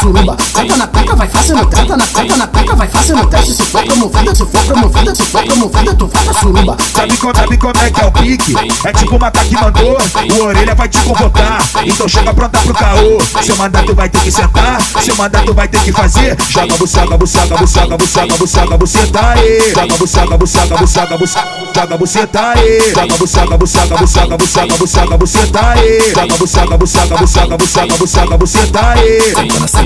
suruba. 0.00 0.36
Senta 0.54 0.76
na 0.76 0.86
peca, 0.86 1.16
vai 1.16 1.28
no 1.28 1.66
tenta 1.66 1.96
na 1.96 2.06
senta 2.06 2.36
na 2.36 2.46
peca, 2.46 2.74
vai 2.76 2.88
no 2.88 3.26
teste. 3.26 3.54
Se 3.54 3.62
for 3.64 3.84
promovida, 3.84 4.34
se 4.34 4.44
for 4.44 4.64
promovida, 4.64 5.14
se 5.14 5.22
for 5.22 5.44
promovida, 5.44 5.94
tu 5.94 6.06
bota 6.06 6.40
suruba. 6.40 6.76
Sabe 6.94 7.16
como, 7.16 7.34
sabe 7.34 7.56
como 7.56 7.74
é 7.80 7.90
que 7.90 8.00
é 8.00 8.06
o 8.06 8.12
pique? 8.12 8.54
É 8.84 8.92
tipo 8.92 9.16
uma 9.16 9.30
que 9.30 9.54
mandou, 9.54 9.98
o 10.34 10.44
orelha 10.44 10.74
vai 10.74 10.88
te 10.88 10.98
convocar. 11.00 11.62
Então 11.84 12.08
chega 12.08 12.34
pronta 12.34 12.58
pro 12.58 12.74
caô. 12.74 13.18
Seu 13.42 13.56
mandato 13.56 13.94
vai 13.94 14.08
ter 14.08 14.20
que 14.20 14.30
sentar, 14.30 14.80
seu 15.02 15.16
mandato 15.16 15.54
vai 15.54 15.68
ter 15.68 15.80
que 15.82 15.92
fazer. 15.92 16.36
Joga 16.48 16.76
buçaga, 16.76 17.16
buçaga, 17.16 17.56
buçaga, 17.56 17.96
buçaga, 17.96 18.36
buçaga, 18.36 18.78
buceta 18.78 19.28
aí. 19.30 19.72
Joga 19.74 19.96
buçaga, 19.96 20.36
buçaga, 20.36 20.76
buçaga, 20.76 21.16
buçaga, 21.16 21.48
joga 21.74 21.96
buceta 21.96 22.40
aí. 22.40 22.94
Joga 22.94 23.16
buçaga, 23.16 23.58
buçaga, 23.58 23.96
buçaga, 23.96 24.36
buçaga, 24.36 24.76
buçaga, 24.76 25.16
buceta 25.16 25.68
aí. 25.68 26.14
Joga 26.14 26.36
buçaga, 26.36 26.76
buçaga, 26.78 27.16
buçaga, 27.16 27.56
buçaga, 27.56 27.96
buçaga, 27.96 28.38
buceta 28.38 28.88
aí. 28.88 29.85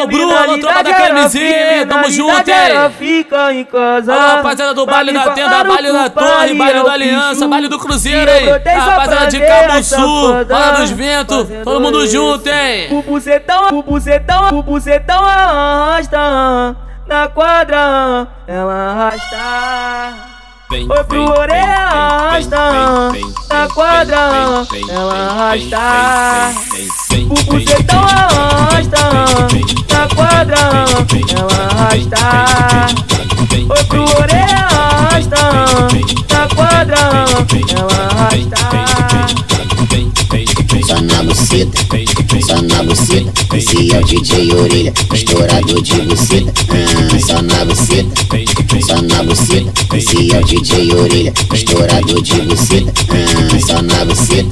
alô 0.00 0.06
Bruno, 0.06 0.36
alô 0.36 0.58
tropa 0.58 0.82
da 0.82 0.94
camisinha, 0.94 1.86
tamo 1.86 2.10
junto, 2.10 2.50
hein? 2.50 2.90
Fica 2.98 3.52
em 3.52 3.64
casa. 3.64 4.12
Alô, 4.12 4.36
rapaziada 4.36 4.74
do 4.74 4.86
baile 4.86 5.12
da 5.12 5.30
tenda, 5.30 5.64
baile 5.64 5.92
da 5.92 6.10
torre, 6.10 6.54
baile 6.54 6.82
da 6.82 6.92
aliança, 6.92 7.48
baile 7.48 7.68
do 7.68 7.78
cruzeiro, 7.78 8.30
hein? 8.30 8.48
Rapaziada 8.78 9.26
de 9.26 9.40
Cabo 9.40 9.82
Sul, 9.82 10.44
Bola 10.44 10.70
dos 10.72 10.90
Ventos, 10.90 11.46
todo 11.64 11.80
mundo 11.80 12.06
junto, 12.06 12.48
hein? 12.48 12.88
O 12.90 13.02
bucetão, 13.02 13.68
o 13.78 13.82
bucetão, 13.82 14.58
o 14.58 14.62
bucetão 14.62 15.24
arrasta 15.24 16.76
na 17.06 17.28
quadra, 17.28 18.28
ela 18.46 18.74
arrasta. 18.90 20.39
Oi 20.72 20.86
pro 21.08 21.24
orelha 21.24 21.88
arrasta 21.88 23.10
na 23.48 23.68
quadra, 23.74 24.64
ela 24.88 25.50
arrasta. 25.50 26.54
O 27.28 27.34
bucetão 27.44 27.98
arrasta 27.98 29.02
na 29.90 30.06
quadra, 30.14 30.62
ela 31.36 31.58
arrasta. 31.70 32.22
Oi 33.68 33.84
pro 33.84 34.04
orelha 34.20 34.62
arrasta 34.70 35.42
na 36.30 36.42
quadra, 36.54 37.00
ela 37.76 37.98
arrasta. 38.06 38.62
Só 40.70 41.00
na 41.00 41.22
buceta, 41.24 41.78
só 42.46 42.62
na 42.62 42.82
buceta. 42.84 43.56
Esse 43.56 43.92
é 43.92 43.98
o 43.98 44.04
DJ 44.04 44.54
Orelha, 44.54 44.92
estourador 45.12 45.82
de 45.82 46.00
buceta. 46.02 46.52
Ah, 46.70 47.18
só 47.18 47.42
na 47.42 47.64
buceta, 47.64 48.08
só 48.86 49.02
na 49.02 49.22
buceta. 49.24 49.96
Esse 49.96 50.32
é 50.32 50.38
o 50.38 50.44
DJ 50.44 50.94
Orelha, 50.94 51.32
estourador 51.52 52.22
de 52.22 52.40
buceta. 52.42 52.92
Ah, 53.10 53.60
só 53.60 53.82
na 53.82 54.04
buceta, 54.04 54.50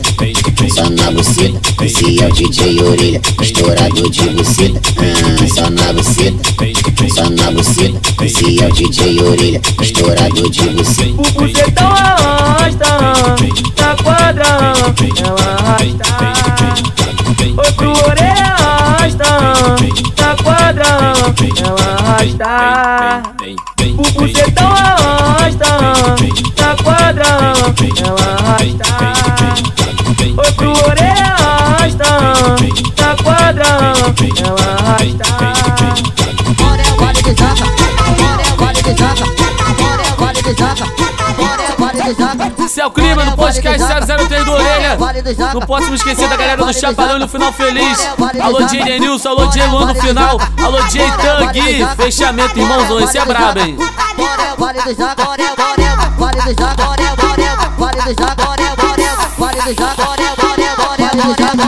só 0.75 0.91
na 0.91 1.11
buceta. 1.13 1.85
Esse 1.85 2.21
é 2.21 2.27
o 2.27 2.33
DJ 2.33 2.83
Orelha, 2.83 3.21
estourador 3.41 4.11
de 4.11 4.29
buceta. 4.31 4.81
Ah, 4.99 5.49
só 5.49 5.71
na 5.71 5.93
buceta, 5.93 7.15
só 7.15 7.31
na 7.31 7.51
buceta. 7.53 8.25
Esse 8.25 8.61
é 8.61 8.67
o 8.67 8.73
DJ 8.73 9.23
Orelha, 9.23 9.61
estourador 9.81 10.51
de 10.51 10.69
buceta. 10.71 11.11
O 11.11 11.41
bucetão 11.41 11.87
arrasta 11.87 12.99
na 13.79 13.97
quadra, 14.03 14.45
ela 14.45 15.41
arrasta. 15.41 16.08
Oi 17.57 17.73
pro 17.73 17.91
orelha 17.91 18.55
arrasta 18.55 19.31
na 20.19 20.37
quadra, 20.43 20.87
ela 21.65 21.85
arrasta. 21.99 23.23
O 23.97 24.03
bucetão 24.13 24.73
arrasta 24.73 25.71
na 26.59 26.71
quadra, 26.83 27.27
ela 28.05 28.25
arrasta. 28.39 29.18
o 42.89 42.91
clima 42.91 43.25
no 43.25 43.37
podcast 43.37 43.87
003 43.87 44.45
do 44.45 44.53
Orelha. 44.53 44.99
Não 45.53 45.61
posso 45.61 45.91
me 45.91 45.97
esquecer 45.97 46.29
da 46.29 46.37
galera 46.37 46.65
do 46.65 46.73
Chapadão 46.73 47.19
no 47.19 47.29
final 47.29 47.53
feliz. 47.53 48.09
Alô, 48.41 48.63
DJ 48.63 48.99
Nilson, 48.99 49.29
alô, 49.29 49.47
DJ 49.47 49.67
Luan 49.67 49.87
no 49.87 49.95
final. 49.95 50.41
Alô, 50.63 50.83
DJ 50.85 51.03
Tangue. 51.13 51.87
Fechamento, 51.97 52.59
irmãozão, 52.59 53.01
esse 53.01 53.19
é 53.19 53.25
brabo, 53.25 53.61
hein? 53.61 53.77
Vale 54.59 54.81
do 54.81 54.95
vale 54.97 55.43
do 55.45 55.63
vale 56.17 56.41
do 56.43 56.57
vale 56.57 56.57
do 56.57 56.67
vale 56.79 57.05
do 57.05 57.27
vale 58.47 58.75
do 59.77 60.47
vale 60.97 61.57
do 61.57 61.68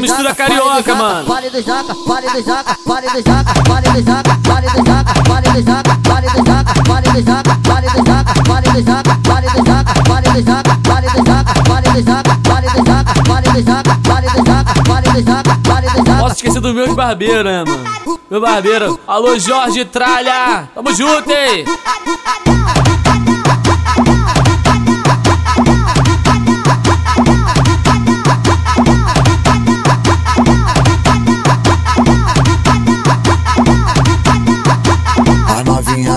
Mistura 0.00 0.34
Carioca, 0.34 0.94
mano. 0.94 1.26
Vale 1.26 1.50
do 1.50 1.62
jaca, 1.62 1.94
vale 2.06 2.28
do 2.30 2.42
jaca, 2.42 2.76
vale 2.84 3.08
do 3.08 3.22
jaca, 3.22 3.54
vale 3.66 3.88
do 3.90 4.02
jaca, 4.04 4.36
vale 4.46 4.68
do 4.70 4.84
jaca, 4.84 5.14
vale 5.26 5.48
do 5.48 5.64
jaca, 5.64 5.94
vale 6.06 6.28
do 6.30 6.42
jaca, 6.44 6.74
vale 6.86 7.08
do 7.08 7.22
jaca, 7.24 7.54
vale 7.66 7.90
do 7.90 8.02
jaca, 8.04 8.34
vale 8.46 8.68
do 8.70 8.82
jaca, 8.84 9.14
vale 9.26 9.48
do 9.50 9.62
jaca, 9.64 9.94
vale 10.06 10.28
do 10.28 10.42
jaca, 10.44 10.74
vale 10.86 11.08
do 11.08 11.24
jaca, 11.24 11.54
vale 11.66 11.88
do 11.88 12.04
jaca, 12.04 12.34
vale 12.46 12.68
do 12.70 12.84
jaca, 12.84 13.14
vale 13.26 13.48
do 13.50 13.64
jaca, 13.64 13.94
vale 14.06 14.30
do 14.30 14.44
jaca, 14.44 14.72
vale 14.86 15.10
do 15.10 15.22
jaca, 15.22 15.52
vale 15.64 15.88
do 15.90 16.04
jaca. 16.04 16.20
Posso 16.20 16.34
esquecer 16.34 16.60
do 16.60 16.74
meu 16.74 16.94
barbeiro, 16.94 17.44
né, 17.44 17.64
mano? 17.64 18.18
Meu 18.30 18.40
barbeiro. 18.40 18.98
Alô, 19.06 19.38
Jorge 19.38 19.84
Tralha. 19.84 20.68
Tamo 20.74 20.92
junto, 20.94 21.30
hein? 21.30 21.64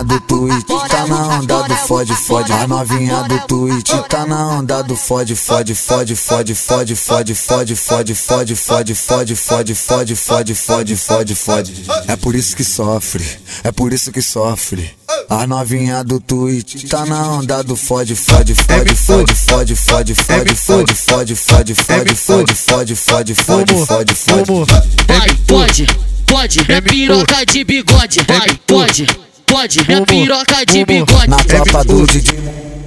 Do 0.10 0.20
Twitch 0.22 0.66
tá 0.90 1.06
na 1.06 1.28
onda 1.38 1.64
do 1.64 1.76
fode, 1.76 2.16
fode. 2.16 2.52
A 2.52 2.68
novinha 2.68 3.24
do 3.24 3.40
Twitch 3.42 3.92
tá 4.10 4.26
na 4.26 4.58
onda 4.58 4.82
do 4.82 4.96
fode, 4.96 5.36
fode, 5.36 5.76
fode, 5.76 6.16
fode, 6.16 6.56
fode, 6.56 6.96
fode, 6.96 7.36
fode, 7.36 7.76
fode, 7.76 7.76
fode, 7.76 8.56
fode, 8.56 8.96
fode, 8.96 9.36
fode, 9.36 9.76
fode, 9.76 10.16
fode, 10.16 10.56
fode, 10.56 11.36
fode, 11.36 11.36
fode. 11.36 11.86
É 12.08 12.16
por 12.16 12.34
isso 12.36 12.56
que 12.56 12.64
sofre, 12.64 13.24
é 13.64 13.72
por 13.72 13.94
isso 13.94 14.12
que 14.12 14.22
sofre. 14.22 14.92
A 15.30 15.46
novinha 15.46 16.04
do 16.04 16.20
Twitch 16.20 16.88
tá 16.90 17.06
na 17.06 17.34
onda 17.34 17.64
do 17.64 17.76
fode, 17.76 18.16
fode, 18.16 18.56
fode, 18.56 18.96
fode, 18.96 19.36
fode, 19.36 19.76
fode, 19.76 20.16
fode, 20.16 20.16
fode, 20.16 20.56
fode, 20.56 21.76
fode, 21.76 22.16
fode, 22.16 22.56
fode, 22.56 22.96
fode, 22.96 22.96
fode, 22.96 23.36
fode, 23.36 24.16
fode, 24.16 24.16
fode. 24.16 24.90
Vai, 25.08 25.36
pode, 25.48 25.88
pode, 26.26 26.72
é 26.72 26.82
piroca 26.82 27.46
de 27.46 27.64
bigode. 27.64 28.22
Vai, 28.28 28.60
pode, 28.66 29.08
pode, 29.50 29.80
é 29.80 30.06
piroca 30.06 30.66
de 30.66 30.86
bigode. 30.86 31.28
Na 31.28 31.38
tropa 31.38 31.84
do 31.84 32.06
Didi, 32.06 32.34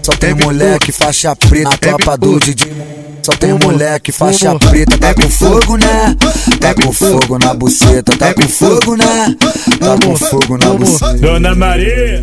só 0.02 0.12
tem 0.12 0.34
moleque 0.34 0.92
faixa 0.92 1.34
preta. 1.36 1.70
Na 1.70 1.76
tropa 1.76 2.16
do 2.16 2.38
Didi, 2.40 2.72
só 3.22 3.32
tem 3.32 3.52
moleque 3.54 4.12
faixa 4.12 4.54
preta. 4.58 4.98
Tá 4.98 5.14
com 5.14 5.28
fogo, 5.30 5.76
né? 5.76 6.16
Tá 6.60 6.74
com 6.74 6.92
fogo 6.92 7.38
na 7.38 7.54
buceta. 7.54 8.16
Tá 8.16 8.34
com 8.34 8.42
fogo, 8.48 8.96
né? 8.96 9.34
Tá 9.80 9.96
com 10.04 10.16
fogo 10.16 10.58
na 10.58 10.70
buceta. 10.74 11.14
Dona 11.14 11.54
Maria, 11.54 12.22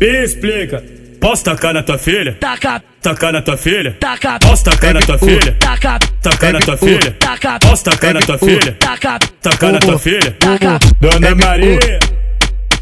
me 0.00 0.24
explica. 0.24 0.82
Posso 1.20 1.44
tacar 1.44 1.72
na 1.72 1.84
tua 1.84 1.98
filha? 1.98 2.36
Taca, 2.40 2.82
Tacar 3.00 3.32
na 3.32 3.40
tua 3.42 3.56
filha? 3.56 3.96
taca, 4.00 4.40
Posso 4.40 4.64
tacar 4.64 4.92
na 4.92 5.00
tua 5.00 5.16
filha? 5.18 5.56
taca, 5.60 5.98
Tacar 6.20 6.52
na 6.52 6.58
tua 6.58 6.76
filha? 6.76 7.16
taca, 7.20 7.58
Posso 7.60 7.84
tacar 7.84 8.14
na 8.14 8.20
tua 8.20 8.38
filha? 8.38 8.72
taca, 8.80 9.18
Tacar 9.40 9.72
na 9.72 9.78
tua 9.78 9.98
filha? 10.00 10.36
taca, 10.40 10.80
Dona 11.00 11.32
Maria, 11.36 12.00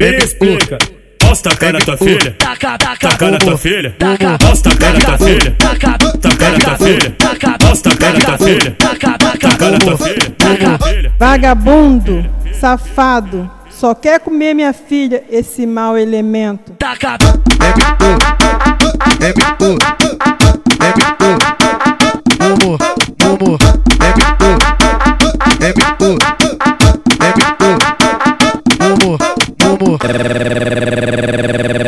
explica. 0.09 0.77
Mostra 1.23 1.53
a 1.53 1.55
cara 1.55 1.79
tua 1.79 1.97
filha. 1.97 2.35
Taca 2.37 3.31
na 3.31 3.37
tua 3.37 3.57
filha. 3.57 3.95
Mostra 4.41 4.73
a 4.73 4.75
cara 4.75 4.99
tua 4.99 5.17
filha. 5.17 5.51
Taca 5.57 5.87
na 5.89 6.59
tua 6.59 6.77
filha. 6.77 7.15
Mostra 7.61 7.93
a 7.93 7.95
cara 7.95 8.19
tua 8.19 8.37
filha. 8.37 8.75
Taca 8.77 9.71
na 9.71 9.79
tua 9.79 9.97
filha. 9.97 11.13
Vagabundo, 11.17 12.25
safado, 12.53 13.49
só 13.69 13.95
quer 13.95 14.19
comer 14.19 14.53
minha 14.53 14.73
filha, 14.73 15.23
esse 15.29 15.65
mau 15.65 15.97
elemento. 15.97 16.73
Taca. 16.73 17.17
Momo, 22.39 22.77
momo, 22.77 22.77
momo, 23.19 23.57
momo, 23.57 23.57
momo. 25.99 26.40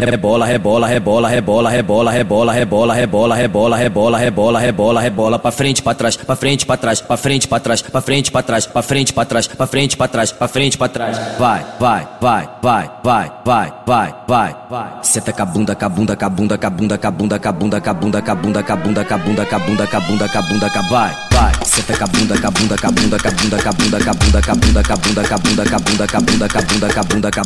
Rebola, 0.05 0.45
rebola, 0.45 0.87
rebola, 0.87 1.29
rebola, 1.29 1.69
rebola, 1.69 2.11
rebola, 2.11 2.11
rebola, 2.11 2.93
rebola, 2.93 3.35
rebola, 3.35 3.75
rebola, 3.77 4.17
rebola, 4.17 4.59
rebola, 4.59 5.01
rebola, 5.01 5.39
pra 5.39 5.51
frente, 5.51 5.81
pra 5.81 5.93
trás, 5.93 6.15
pra 6.15 6.35
frente, 6.35 6.65
pra 6.65 6.77
trás, 6.77 7.01
pra 7.01 7.17
frente, 7.17 7.47
pra 7.47 7.59
trás, 7.59 7.85
pra 7.85 7.97
frente, 7.97 8.25
pra 8.31 8.41
trás, 8.43 8.65
pra 8.65 8.81
frente, 8.81 9.13
pra 9.13 9.25
trás, 9.25 9.47
pra 9.47 9.67
frente, 9.67 9.97
pra 9.97 10.07
trás, 10.07 10.31
pra 10.31 10.47
frente, 10.47 10.77
pra 10.77 10.87
trás. 10.87 11.17
Vai, 11.37 11.65
vai, 11.79 12.07
vai, 12.21 12.49
vai, 12.61 12.89
vai, 13.03 13.31
vai, 13.43 13.73
vai, 13.85 14.15
vai, 14.27 14.55
vai. 14.69 14.89
Senta 15.01 15.33
com 15.33 15.41
a 15.41 15.45
bunda, 15.45 15.75
com 15.75 15.85
a 15.85 15.89
bunda, 15.89 16.15
com 16.15 16.25
a 16.25 16.29
bunda, 16.29 16.57
com 16.57 16.67
a 16.67 16.69
bunda, 16.69 16.97
com 16.97 17.07
a 17.07 17.11
bunda, 17.11 17.39
com 17.39 17.47
a 17.49 17.53
bunda, 17.53 17.79
com 17.81 17.89
a 17.89 17.93
bunda, 17.93 18.21
com 18.21 18.31
a 18.31 18.35
bunda, 18.35 18.63
com 18.63 18.73
a 18.73 18.75
bunda, 18.75 19.03
com 19.05 19.13
a 19.13 19.17
bunda, 19.17 19.45
com 19.45 19.55
a 19.55 19.59
bunda, 19.59 19.87
com 19.87 19.97
a 19.97 19.99
bunda, 19.99 20.29
com 20.29 20.37
a 20.37 20.41
bunda, 20.41 20.69
com 20.69 20.79
a 20.79 20.81
vai, 20.83 21.11
vai. 21.31 21.62
Senta 21.73 21.97
com 21.97 22.03
a 22.03 22.07
bunda, 22.07 22.37
com 22.39 22.47
a 22.47 22.51
bunda, 22.51 22.75
com 22.77 22.87
a 22.87 22.91
bunda, 22.91 23.17
com 23.17 23.27
a 23.27 23.31
bunda, 23.31 23.57
com 23.57 23.69
a 23.69 23.73
bunda, 23.73 23.99
com 24.03 24.11
a 24.11 24.13
bunda, 24.13 24.43
com 24.43 24.51
a 24.51 24.55
bunda, 24.55 24.83
com 24.83 24.93
a 24.93 24.97
bunda, 24.97 25.23
com 25.23 25.33
a 25.33 25.39
bunda, 25.39 25.65
com 25.65 25.75
a 25.75 25.79
bunda, 25.79 26.07
com 26.07 26.17
a 26.17 26.21
bunda, 26.21 26.47
com 26.47 26.59
a 26.59 26.61
bunda, 26.61 26.93
com 26.93 26.99
a 26.99 27.03
bunda, 27.03 27.31
com 27.31 27.39
a 27.39 27.43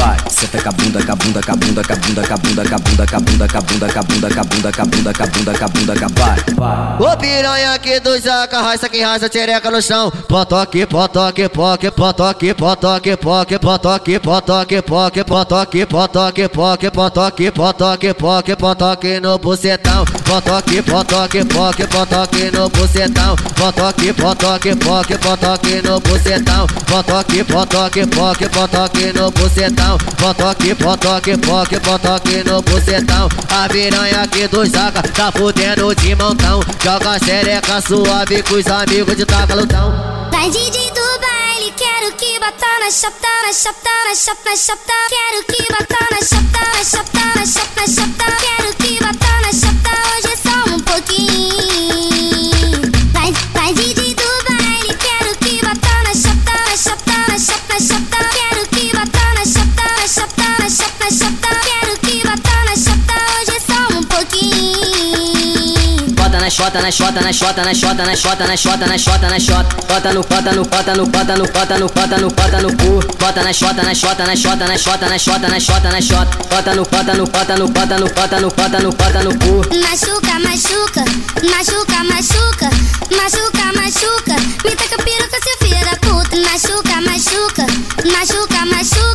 vai. 0.00 0.16
Senta 0.30 0.62
com 0.62 0.68
a 0.68 0.72
bunda, 0.72 1.04
com 1.04 1.12
a 1.12 1.16
bunda, 1.16 1.40
com 1.42 1.52
a 1.52 1.56
bunda, 1.56 1.82
com 1.82 1.92
a 1.92 1.96
bunda, 1.96 2.22
com 2.24 2.32
a 2.32 2.38
bunda, 2.38 2.66
com 2.66 2.76
a 2.76 2.80
bunda, 2.80 3.06
com 3.06 3.18
a 3.18 3.20
bunda, 3.20 3.48
com 3.48 3.58
a 3.58 3.62
bunda, 3.62 3.90
com 3.92 4.00
a 4.00 4.04
bunda, 4.04 4.32
com 4.32 4.40
a 4.40 4.44
bunda, 4.44 4.72
com 4.72 4.80
a 4.80 4.86
bunda, 4.86 5.12
com 5.12 5.22
a 5.22 5.26
bunda, 5.26 5.58
com 5.58 5.64
a 5.64 5.68
bunda, 5.68 5.94
com 5.94 6.06
a 6.06 6.08
vai. 6.08 7.12
Ô 7.12 7.16
piranha 7.18 7.74
aqui 7.74 8.00
do 8.00 8.18
Zaca, 8.18 8.62
raça 8.62 8.88
que 8.88 9.02
raça 9.02 9.28
tchereca 9.28 9.70
no 9.70 9.82
chão. 9.82 10.10
Potoque, 10.10 10.86
potoque, 10.86 11.46
poque, 11.50 11.90
potoque, 11.90 12.54
potoque, 12.54 13.14
poque, 13.16 13.58
potoque, 13.58 14.18
potoque, 14.18 14.80
poque, 14.80 15.22
potoque, 15.22 15.84
potoque, 15.86 16.48
poque, 16.48 16.90
potoque, 16.90 17.50
potoque, 17.50 18.14
poque, 18.14 18.56
potoque 18.56 19.20
no 19.20 19.38
bucetão. 19.38 20.04
Potoque, 20.24 20.82
potoque, 20.82 21.44
poque, 21.44 21.86
potoque 21.86 22.50
no 22.50 22.70
bucetão. 22.70 23.36
Potoque, 23.66 24.12
potoque, 24.12 24.76
poque, 24.76 25.18
potoque 25.18 25.82
no 25.82 25.98
bucetão. 25.98 26.68
Potoque, 26.86 27.42
potoque, 27.42 28.06
poque, 28.06 28.48
potoque 28.48 29.12
no 29.12 29.28
bucetão. 29.32 29.98
Potoque, 30.16 30.72
potoque, 30.76 31.36
poque, 31.38 31.80
potoque 31.80 32.44
no 32.44 32.62
bucetão. 32.62 33.28
A 33.50 33.68
piranha 33.68 34.22
aqui 34.22 34.46
do 34.46 34.64
Zaca 34.64 35.02
tá 35.02 35.32
fudendo 35.32 35.92
de 35.96 36.14
montão. 36.14 36.60
Joga 36.80 37.18
xereca 37.18 37.80
suave 37.80 38.40
com 38.44 38.54
os 38.54 38.66
amigos 38.68 39.16
de 39.16 39.26
tagalutão. 39.26 39.92
Vai 40.30 40.48
DJ 40.48 40.92
do 40.92 41.20
baile, 41.20 41.74
quero 41.76 42.12
que 42.12 42.38
bata 42.38 42.66
na 42.78 42.88
chata, 42.88 43.26
na 43.46 43.52
chata, 43.52 43.90
na 44.08 44.14
chata, 44.14 44.48
na 44.48 44.56
chata. 44.56 44.94
Quero 45.08 45.44
que 45.44 45.72
bata 45.72 46.06
na 46.12 46.18
chata, 46.24 46.60
na 46.72 46.84
chata, 46.84 47.20
na 47.34 47.44
chata, 47.44 47.80
na 47.80 47.86
chata. 47.88 48.36
Quero 48.38 48.74
que 48.76 49.00
bata 49.02 49.40
na 49.42 49.52
chata, 49.52 49.90
hoje 50.14 50.32
é 50.32 50.36
só 50.36 50.72
um 50.72 50.78
pouquinho. 50.78 52.05
Xota, 66.56 66.80
na 66.80 66.90
xota, 66.90 67.20
na 67.20 67.32
xota, 67.32 67.62
na 67.64 67.74
xota, 67.74 68.04
na 68.06 68.16
xota, 68.16 68.46
na 68.46 68.56
xota, 68.56 68.86
na 68.86 68.96
xota, 68.96 69.28
na 69.28 69.38
xota. 69.38 69.76
Bota 69.88 70.12
no, 70.14 70.22
bota 70.22 70.52
no, 70.52 70.64
bota 70.64 70.94
no, 70.96 71.04
bota 71.04 71.36
no, 71.36 71.46
bota 71.46 71.76
no, 71.78 71.88
bota 71.88 72.16
no, 72.16 72.28
bota 72.30 72.62
no 72.62 72.70
cu. 72.80 72.92
Bota 73.20 73.42
na 73.42 73.52
xota, 73.52 73.82
na 73.82 73.94
xota, 73.94 74.24
na 74.24 74.34
xota, 74.34 74.66
na 74.66 74.78
xota, 74.78 75.06
na 75.06 75.18
xota, 75.18 75.48
na 75.48 75.60
xota, 75.60 75.90
na 75.90 76.00
xota. 76.00 76.30
Bota 76.48 76.74
no, 76.74 76.82
bota 76.84 77.12
no, 77.14 77.26
bota 77.26 77.56
no, 77.58 77.68
bota 77.68 77.98
no, 77.98 78.08
bota 78.08 78.40
no, 78.40 78.48
bota 78.48 78.78
no, 78.80 78.90
bota 78.90 79.22
no 79.22 79.32
cu. 79.36 79.54
Machuca, 79.84 80.34
machuca, 80.46 81.04
machuca, 81.52 81.98
machuca, 82.10 82.68
machuca, 83.18 83.64
machuca. 83.76 84.36
Me 84.64 84.72
taca 84.80 84.96
piroca, 85.04 85.38
seu 85.44 85.56
filho 85.60 85.84
da 85.84 85.94
puta. 86.00 86.36
Machuca, 86.40 86.96
machuca, 87.04 87.66
machuca, 88.14 88.60
machuca, 88.64 89.05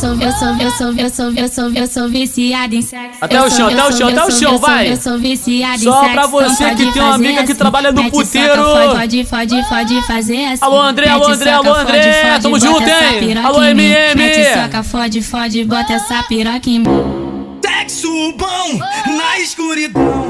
sou, 0.00 0.14
eu 0.14 0.32
sou, 0.32 0.48
eu 0.56 0.70
sou, 0.70 0.92
eu 0.94 1.10
sou, 1.10 1.32
eu 1.34 1.48
sou, 1.48 1.70
eu 1.74 1.86
sou 1.86 2.08
viciada 2.08 2.74
em 2.74 2.80
sexo. 2.80 3.18
Até 3.20 3.36
Eu 3.36 3.44
o 3.44 3.50
sou, 3.50 3.58
chão, 3.58 3.70
eu 3.70 3.78
até 3.78 3.82
o 3.82 3.90
sou, 3.90 3.98
chão, 3.98 4.08
eu 4.08 4.12
até 4.16 4.22
o 4.22 4.30
sou, 4.30 4.40
chão, 4.40 4.52
eu 4.52 4.58
sou, 4.58 4.66
vai. 4.68 4.92
Eu 4.92 4.96
sou 4.96 5.18
viciada 5.18 5.76
em 5.76 5.78
Só 5.78 6.08
pra 6.08 6.26
você 6.26 6.64
não 6.64 6.74
que 6.76 6.92
tem 6.92 7.02
uma 7.02 7.14
amiga 7.14 7.34
que 7.34 7.52
assim. 7.52 7.54
trabalha 7.54 7.92
no 7.92 8.10
puteiro. 8.10 8.62
Pode, 8.94 9.24
pode, 9.24 9.68
pode 9.68 10.02
fazer 10.06 10.44
assim. 10.46 10.64
Alô, 10.64 10.80
André, 10.80 11.08
alô, 11.10 11.26
André, 11.26 11.50
alô, 11.50 11.74
André. 11.74 12.38
Tamo 12.40 12.58
bota 12.58 12.66
junto, 12.66 12.88
hein? 12.88 13.38
Alô, 13.44 13.62
em 13.62 13.74
mim. 13.74 13.82
MM. 13.84 14.14
Mete 14.16 14.54
soca, 14.54 14.82
fode, 14.82 15.22
fode, 15.22 15.64
bota 15.64 15.92
essa 15.92 16.22
piroca 16.22 16.70
em 16.70 16.78
mim. 16.78 17.60
Sexo 17.62 18.08
bom 18.38 18.78
na 19.06 19.38
escuridão. 19.38 20.29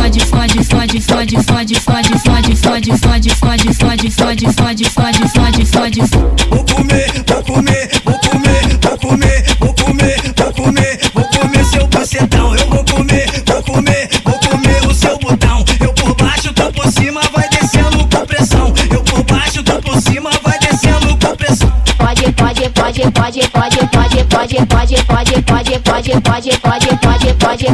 fode, 0.00 0.20
fode, 0.24 0.64
fode, 0.64 1.00
fode, 1.00 1.36
fode, 1.42 1.74
fode, 1.80 2.16
fode, 2.16 2.56
fode, 2.56 2.96
fode, 2.96 3.34
fode, 3.34 4.10
fode, 4.10 4.48
fode, 4.48 5.28
fode, 5.28 5.66
fode. 5.66 6.00
Vou 6.48 6.64
comer, 6.64 7.12
vou 7.26 7.42
comer, 7.44 7.90
vou 8.04 8.18
comer, 8.18 8.78
vou 8.80 8.96
comer, 8.96 9.44
vou 9.58 9.74
comer, 9.74 10.16
vou 10.36 10.52
comer, 10.54 11.00
vou 11.14 11.24
comer 11.24 11.64
seu 11.66 11.86
bucetão. 11.86 12.56
Eu 12.56 12.70
vou 12.70 12.84
comer, 12.84 13.26
vou 13.46 13.62
comer, 13.62 14.08
vou 14.24 14.38
comer 14.40 14.86
o 14.86 14.94
seu 14.94 15.18
botão. 15.18 15.64
Eu 15.80 15.92
por 15.92 16.14
baixo, 16.16 16.52
tô 16.54 16.72
por 16.72 16.90
cima, 16.90 17.20
vai 17.34 17.48
descendo 17.50 17.98
com 17.98 18.26
pressão. 18.26 18.74
Eu 18.90 19.02
por 19.02 19.22
baixo, 19.24 19.62
tô 19.62 19.82
por 19.82 20.00
cima, 20.00 20.30
vai 20.42 20.58
descendo 20.58 21.08
com 21.18 21.36
pressão. 21.36 21.72
Pode, 21.98 22.32
pode, 22.32 22.70
pode, 22.70 23.10
pode, 23.12 23.48
pode, 23.50 23.86
pode, 23.88 24.09
pode, 24.40 24.56
pode, 24.66 24.94
pode, 25.02 25.42
pode, 25.42 25.80
pode, 25.80 26.20
pode, 26.20 26.58
pode, 26.60 26.96
pode, 26.96 27.34
pode. 27.34 27.66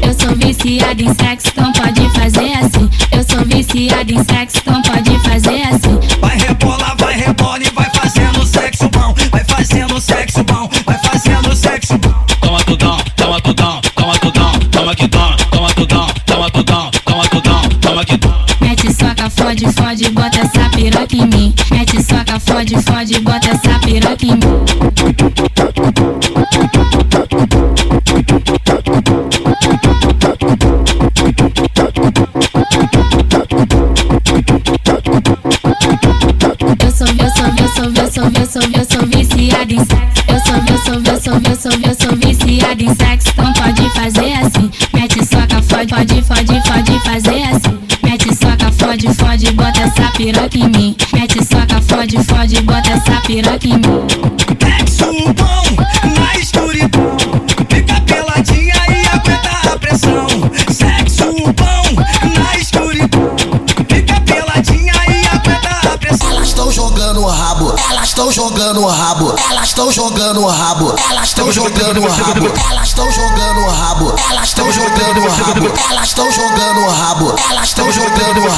Eu 0.00 0.14
sou 0.14 0.34
viciada 0.36 1.02
em 1.02 1.14
sexo, 1.14 1.48
então 1.48 1.72
pode 1.72 2.08
fazer 2.18 2.52
assim. 2.54 2.90
Eu 3.12 3.24
sou 3.24 3.44
viciada 3.44 4.10
em 4.10 4.24
sexo, 4.24 4.58
então 4.58 4.80
pode 4.82 5.18
fazer 5.18 5.62
assim. 5.64 6.00
Vai 6.20 6.38
rebola, 6.38 6.94
vai 6.98 7.14
rebola 7.14 7.58
e 7.62 7.70
vai 7.70 7.90
fazendo 7.94 8.46
sexo 8.46 8.88
bom. 8.88 9.14
Vai 9.30 9.44
fazendo 9.44 10.00
sexo 10.00 10.42
bom, 10.44 10.70
vai 10.86 10.98
fazendo 10.98 11.54
sexo 11.54 11.98
bom. 11.98 12.14
Toma 12.40 12.60
tudão, 12.64 12.98
toma 13.16 13.40
tudão, 13.42 13.80
toma 13.94 14.18
tudão, 14.18 14.52
toma 14.70 14.94
que 14.94 15.08
toma, 15.08 15.36
toma 15.50 15.74
tudão, 15.74 16.06
toma 16.24 16.50
tudão, 16.50 16.90
toma 17.04 17.28
tudão, 17.28 17.68
toma 17.82 18.04
que 18.04 18.16
toma. 18.16 18.46
Mete 18.60 18.90
soca, 18.94 19.28
fode, 19.28 19.70
fode, 19.72 20.08
bota 20.10 20.40
essa 20.40 20.70
piroca 20.70 21.16
em 21.16 21.26
mim. 21.26 21.54
Mete 21.70 22.02
soca, 22.02 22.40
fode, 22.40 22.82
fode, 22.82 23.20
bota 23.20 23.50
essa 23.50 23.78
piroca 23.80 24.24
em 24.24 24.36
mim. 24.36 24.73
Fode, 46.04 46.22
pode, 46.22 46.62
pode 46.68 47.00
fazer 47.00 47.42
assim. 47.44 47.78
Mete 48.02 48.34
soca, 48.34 48.70
fode, 48.72 49.14
fode, 49.14 49.50
bota 49.52 49.80
essa 49.80 50.10
piroca 50.12 50.58
em 50.58 50.68
mim. 50.68 50.96
Mete 51.12 51.42
soca, 51.44 51.80
fode, 51.82 52.22
fode, 52.24 52.60
bota 52.62 52.90
essa 52.90 53.20
piroca 53.22 53.66
em 53.66 53.72
mim. 53.74 54.33
Estão 68.14 68.30
jogando 68.30 68.80
o 68.80 68.86
rabo, 68.86 69.34
elas 69.50 69.66
estão 69.66 69.90
jogando 69.90 70.40
o 70.40 70.46
rabo, 70.46 70.94
elas 71.10 71.26
estão 71.26 71.50
jogando 71.50 72.00
o 72.00 72.08
rabo, 72.08 72.46
elas 72.70 72.86
estão 72.86 73.10
jogando 73.10 73.58
o 73.58 73.68
rabo, 73.68 74.14
elas 74.30 74.44
estão 74.44 74.70
jogando 74.70 75.18
o 75.18 75.28
rabo, 75.28 75.74
elas 75.90 76.04
estão 76.04 76.30
jogando 76.30 76.78
o 76.78 76.88
rabo, 76.88 77.34
elas 77.50 77.64
estão 77.64 77.90
jogando 77.90 78.38
o 78.38 78.50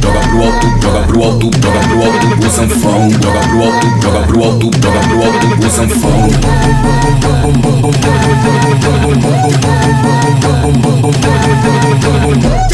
Joga 0.00 0.20
pro 0.26 0.42
alto, 0.44 0.66
joga 0.80 1.00
pro 1.06 1.22
alto, 1.22 1.50
joga 1.62 1.80
pro 1.88 2.02
alto 2.02 2.26
o 2.46 2.50
sanfão. 2.50 3.10
Joga 3.10 3.40
pro 3.40 3.62
alto, 3.62 3.86
joga 4.02 4.20
pro 4.26 4.44
alto, 4.44 4.70
joga 4.82 5.00
pro 5.00 5.22
alto 5.22 5.46
o 5.66 5.70
sanfão. 5.70 5.89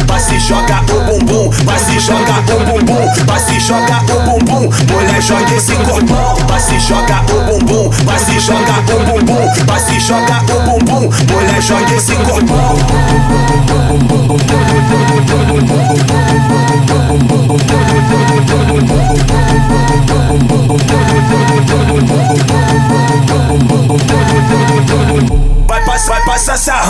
Vai 0.07 0.20
se 0.20 0.38
joga 0.38 0.81
o 0.92 1.00
bumbum, 1.05 1.50
vai 1.64 1.79
se 1.79 1.98
joga 1.98 2.40
o 2.52 2.59
bumbum, 2.66 3.09
vai 3.26 3.40
se 3.40 3.59
joga 3.59 4.02
o 4.12 4.20
bumbum, 4.20 4.68
mulher 4.92 5.22
joga 5.22 5.55
esse 5.55 5.74
corpão. 5.76 6.37
Vai 6.46 6.61
se 6.61 6.79
joga 6.79 7.22
o 7.33 7.59
bumbum, 7.59 7.90
vai 8.05 8.18
se 8.18 8.38
joga 8.38 8.74
o 8.81 8.98
bumbum, 9.07 9.48
vai 9.66 9.81
se 9.81 9.98
joga 9.98 10.42
o 10.52 10.61
bumbum, 10.61 11.11
mulher 11.33 11.62
joga 11.62 11.94
esse 11.94 12.14
corpão. 12.16 12.76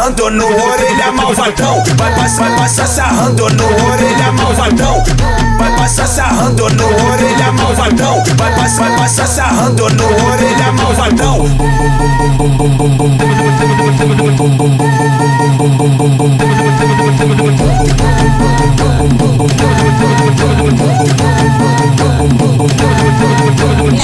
Sarrando 0.06 0.30
no 0.30 0.46
orelha 0.46 1.12
malvadão. 1.12 1.82
Vai 1.96 2.14
passar, 2.14 2.48
vai 2.48 2.58
passar 2.58 2.86
sarrando 2.86 3.48
no 3.50 3.90
orelha 3.90 4.32
malvadão. 4.32 5.02
Vai 5.96 6.04
passar 6.04 6.28
sarrando 6.28 6.68
no 6.74 7.10
orelha 7.10 7.52
malvadão. 7.52 8.22
Vai 8.36 8.54
passar, 8.54 8.88
vai 8.90 8.98
passar 8.98 9.26
sarrando 9.26 9.88
no 9.94 10.30
orelha 10.30 10.72
malvadão. 10.72 11.46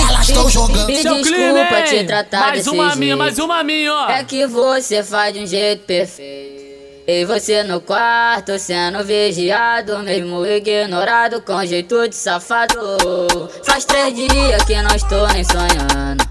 Elas 0.08 0.28
estão 0.28 0.48
jogando. 0.48 0.86
Me 0.86 0.96
Seu 0.96 1.14
desculpa 1.16 1.66
Clean, 1.66 1.84
te 1.84 2.04
tratar 2.04 2.40
mais 2.40 2.52
desse 2.54 2.70
uma 2.70 2.84
jeito. 2.84 2.98
minha, 2.98 3.16
mais 3.18 3.38
uma 3.38 3.62
minha, 3.62 3.92
ó. 3.92 4.08
É 4.08 4.24
que 4.24 4.46
você 4.46 5.02
faz 5.02 5.34
de 5.34 5.40
um 5.40 5.46
jeito 5.46 5.84
perfeito. 5.84 6.41
E 7.06 7.24
você 7.24 7.64
no 7.64 7.80
quarto 7.80 8.56
sendo 8.60 9.02
vigiado, 9.02 9.98
mesmo 10.00 10.46
ignorado 10.46 11.42
com 11.42 11.64
jeito 11.66 12.08
de 12.08 12.14
safado. 12.14 12.78
Faz 13.64 13.84
três 13.84 14.14
dias 14.14 14.62
que 14.64 14.80
não 14.80 14.94
estou 14.94 15.26
nem 15.28 15.42
sonhando. 15.42 16.24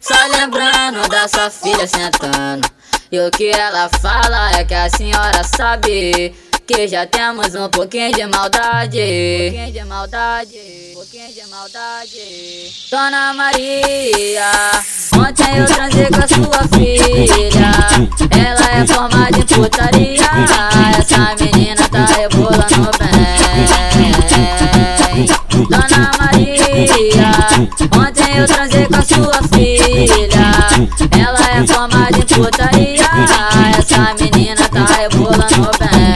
Só 0.00 0.14
lembrando 0.36 1.08
da 1.08 1.28
sua 1.28 1.48
filha 1.48 1.86
sentando. 1.86 2.68
E 3.10 3.20
o 3.20 3.30
que 3.30 3.50
ela 3.50 3.88
fala 4.00 4.58
é 4.58 4.64
que 4.64 4.74
a 4.74 4.90
senhora 4.90 5.44
sabe 5.44 6.34
que 6.66 6.88
já 6.88 7.06
temos 7.06 7.54
um 7.54 7.68
pouquinho 7.68 8.12
de 8.12 8.26
maldade. 8.26 8.98
Um 8.98 9.52
pouquinho 9.52 9.72
de 9.72 9.84
maldade. 9.84 10.58
Um 10.90 10.94
pouquinho 10.94 11.32
de 11.32 11.46
maldade. 11.46 12.72
Dona 12.90 13.32
Maria, 13.34 14.50
ontem 15.14 15.58
eu 15.58 15.66
transei 15.66 16.06
com 16.06 16.18
a 16.18 16.26
sua 16.28 16.66
filha. 16.74 17.70
Ela 18.36 18.82
é 18.82 18.86
formada 18.86 19.38
em 19.38 19.42
putaria. 19.42 20.26
Essa 20.98 21.36
menina 21.40 21.88
tá 21.88 22.04
rebolando 22.04 22.90
bem. 22.98 23.26
Dona 25.68 26.10
Maria, 26.18 27.30
ontem 27.96 28.38
eu 28.38 28.46
transei 28.46 28.86
com 28.86 28.96
a 28.96 29.02
sua 29.02 29.40
filha. 29.54 30.46
Ela 31.16 31.40
é 31.58 31.66
formada 31.66 32.18
em 32.18 32.22
putaria. 32.22 33.06
Essa 33.78 34.14
menina 34.14 34.68
tá 34.68 34.84
rebolando 34.96 35.70
bem. 35.78 36.15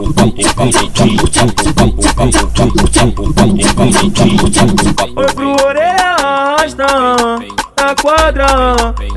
Foi 5.13 5.33
pro 5.33 5.51
orelha 5.65 6.15
arrasta, 6.19 6.87
na 7.77 7.95
quadra 8.01 8.47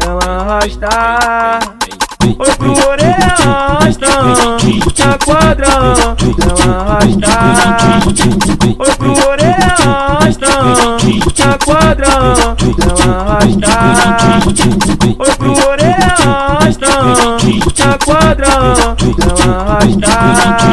ela 0.03 0.41
arrasta 0.41 1.84
o 2.33 2.45
Coreia 2.83 3.35
arrastando, 3.47 4.57
quadra, 4.95 5.19
quadrando, 5.19 6.17
ela 6.41 6.75
arrasta. 6.81 7.33
quadra, 8.79 8.87
Coreia 9.21 9.73
arrastando, 9.85 10.97
tá 11.35 11.51
a 11.51 11.59
quadra, 11.59 12.09
arrasta. 13.29 13.75
O 15.19 15.25
a 15.35 16.29
quadra, 16.65 17.37
tá 17.77 17.99
quadrando, 17.99 18.97
ela 19.21 19.45
arrasta. 19.73 20.65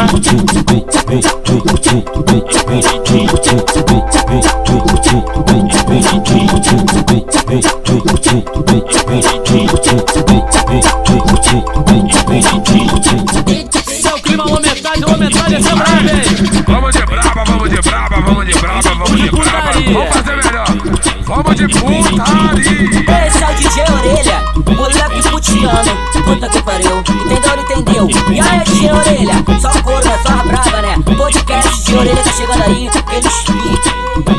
Puta 26.31 26.47
que 26.47 26.61
pariu, 26.61 26.97
entendeu, 26.99 28.07
entendeu? 28.07 28.09
E 28.31 28.39
aí, 28.39 28.63
DJ 28.63 28.89
Orelha, 28.89 29.33
só 29.59 29.69
cor, 29.81 30.01
né? 30.01 30.17
Só 30.25 30.31
a 30.31 30.43
braba, 30.43 30.81
né? 30.81 30.95
Podcast 31.17 31.83
de 31.83 31.97
Orelha 31.97 32.23
tá 32.23 32.31
chegando 32.31 32.63
aí, 32.63 32.89
eles 33.11 33.43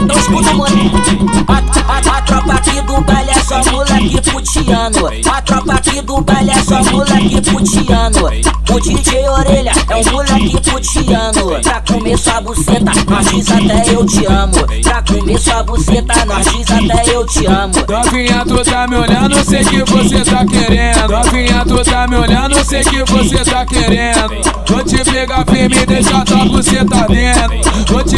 Então 0.00 0.16
escuta, 0.16 0.54
mano. 0.54 1.51
A, 1.92 1.98
a, 1.98 2.22
tropa 2.22 2.54
aqui 2.54 2.80
do 2.80 3.00
baile 3.02 3.30
é 3.30 3.40
só 3.40 3.62
moleque 3.70 4.30
putiano. 4.30 5.08
A 5.30 5.42
tropa 5.42 5.74
aqui 5.74 6.00
do 6.00 6.22
baile 6.22 6.50
é 6.50 6.62
só 6.62 6.82
moleque 6.84 7.40
putiano. 7.42 8.26
O 8.70 8.80
DJ 8.80 9.28
Orelha 9.28 9.72
é 9.90 9.96
um 9.96 10.12
moleque 10.12 10.58
putiano. 10.62 11.60
Pra 11.62 11.80
comer 11.82 12.16
sua 12.16 12.40
buceta, 12.40 12.92
nós 13.08 13.30
diz 13.30 13.50
até 13.50 13.94
eu 13.94 14.06
te 14.06 14.24
amo. 14.24 14.82
Pra 14.82 15.02
comer 15.02 15.38
sua 15.38 15.62
buceta, 15.62 16.24
nós 16.24 16.46
diz 16.50 16.70
até 16.70 17.14
eu 17.14 17.26
te 17.26 17.46
amo. 17.46 17.74
Novinha, 17.86 18.44
tu 18.46 18.64
tá 18.64 18.88
me 18.88 18.96
olhando, 18.96 19.44
sei 19.44 19.62
que 19.62 19.84
você 19.84 20.24
tá 20.24 20.46
querendo. 20.46 21.08
Novinha, 21.08 21.64
tu 21.66 21.84
tá 21.84 22.08
me 22.08 22.16
olhando, 22.16 22.64
sei 22.64 22.82
que 22.82 23.04
você 23.04 23.44
tá 23.44 23.66
querendo. 23.66 24.62
Vou 24.66 24.82
te 24.82 25.04
pegar 25.04 25.44
firme 25.44 25.76
e 25.76 25.86
deixar 25.86 26.24
tua 26.24 26.46
buceta 26.46 27.06
dentro. 27.08 27.71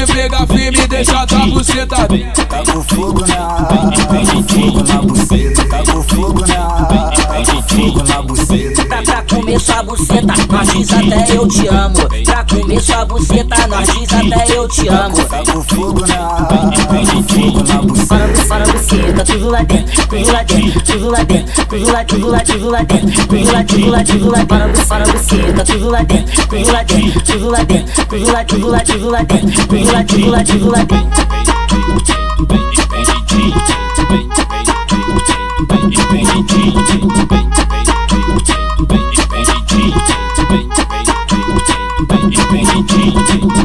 Te 0.05 0.13
pegar 0.13 0.47
firme 0.47 0.79
e 0.83 0.87
deixar 0.87 1.27
tua 1.27 1.47
buceta. 1.47 1.97
Tá 1.97 2.63
com 2.73 2.83
fogo 2.83 3.21
na, 3.27 3.37
tá 3.37 3.77
com 4.33 4.43
fogo 4.43 4.83
na 4.87 5.03
buceta, 5.03 5.65
tá 5.67 5.79
com 5.79 6.03
fogo 6.03 6.47
na, 6.47 7.11
tá 7.45 7.63
fogo 7.63 8.03
na 8.03 8.23
buceta. 8.23 8.85
Pra, 8.87 9.03
pra 9.03 9.23
comer 9.23 9.61
sua 9.61 9.83
buceta, 9.83 10.35
nós 10.51 10.73
diz 10.73 10.93
até 10.93 11.37
eu 11.37 11.49
te 11.49 11.69
amo. 11.69 12.25
Pra 12.25 12.45
comer 12.45 12.81
sua 12.81 13.05
buceta, 13.05 13.67
nós 13.67 13.89
diz 13.93 14.13
até 14.13 14.57
eu 14.57 14.69
te 14.69 14.89
amo. 14.89 15.17
Tá 15.17 15.53
com 15.53 15.63
fogo 15.63 16.01
na, 16.01 16.17
tá 16.17 17.83
buceta. 17.83 18.45
Para 18.49 18.65
buceta, 18.73 19.25
tudo 19.25 19.51
lá 19.51 19.63
dentro, 19.63 20.07
tudo 20.07 20.33
lá 20.33 20.43
dentro, 20.43 20.81
tudo 20.83 21.11
lá 21.11 21.23
dentro, 21.25 21.67
tudo 21.67 21.93
lá, 21.93 22.05
tudo 22.05 22.29
lá, 22.29 22.41
tudo 22.41 22.71
lá 22.71 22.83
dentro, 22.83 23.27
tudo 23.27 23.53
lá, 23.53 23.65
tudo 23.65 23.91
lá, 23.91 24.05
tudo 24.05 24.31
lá, 24.31 24.47
para 24.47 24.69
para 24.87 25.13
buceta, 25.13 25.65
tudo 25.65 25.91
lá 25.91 26.03
dentro, 26.03 26.47
tudo 26.49 26.73
lá 26.73 26.83
dentro, 26.83 27.21
tudo 27.23 27.51
lá 27.51 27.63
dentro, 27.65 28.07
tudo 28.07 28.33
lá, 28.33 28.45
tudo 28.45 28.69
lá, 28.69 28.81
tudo 28.81 29.11
lá 29.11 29.23
dentro, 29.23 29.67
tudo 29.67 29.93
lá, 29.93 30.05
tudo 30.05 30.31
lá, 30.31 30.45
tudo 30.45 30.71
lá 30.71 30.85
dentro. 30.85 31.25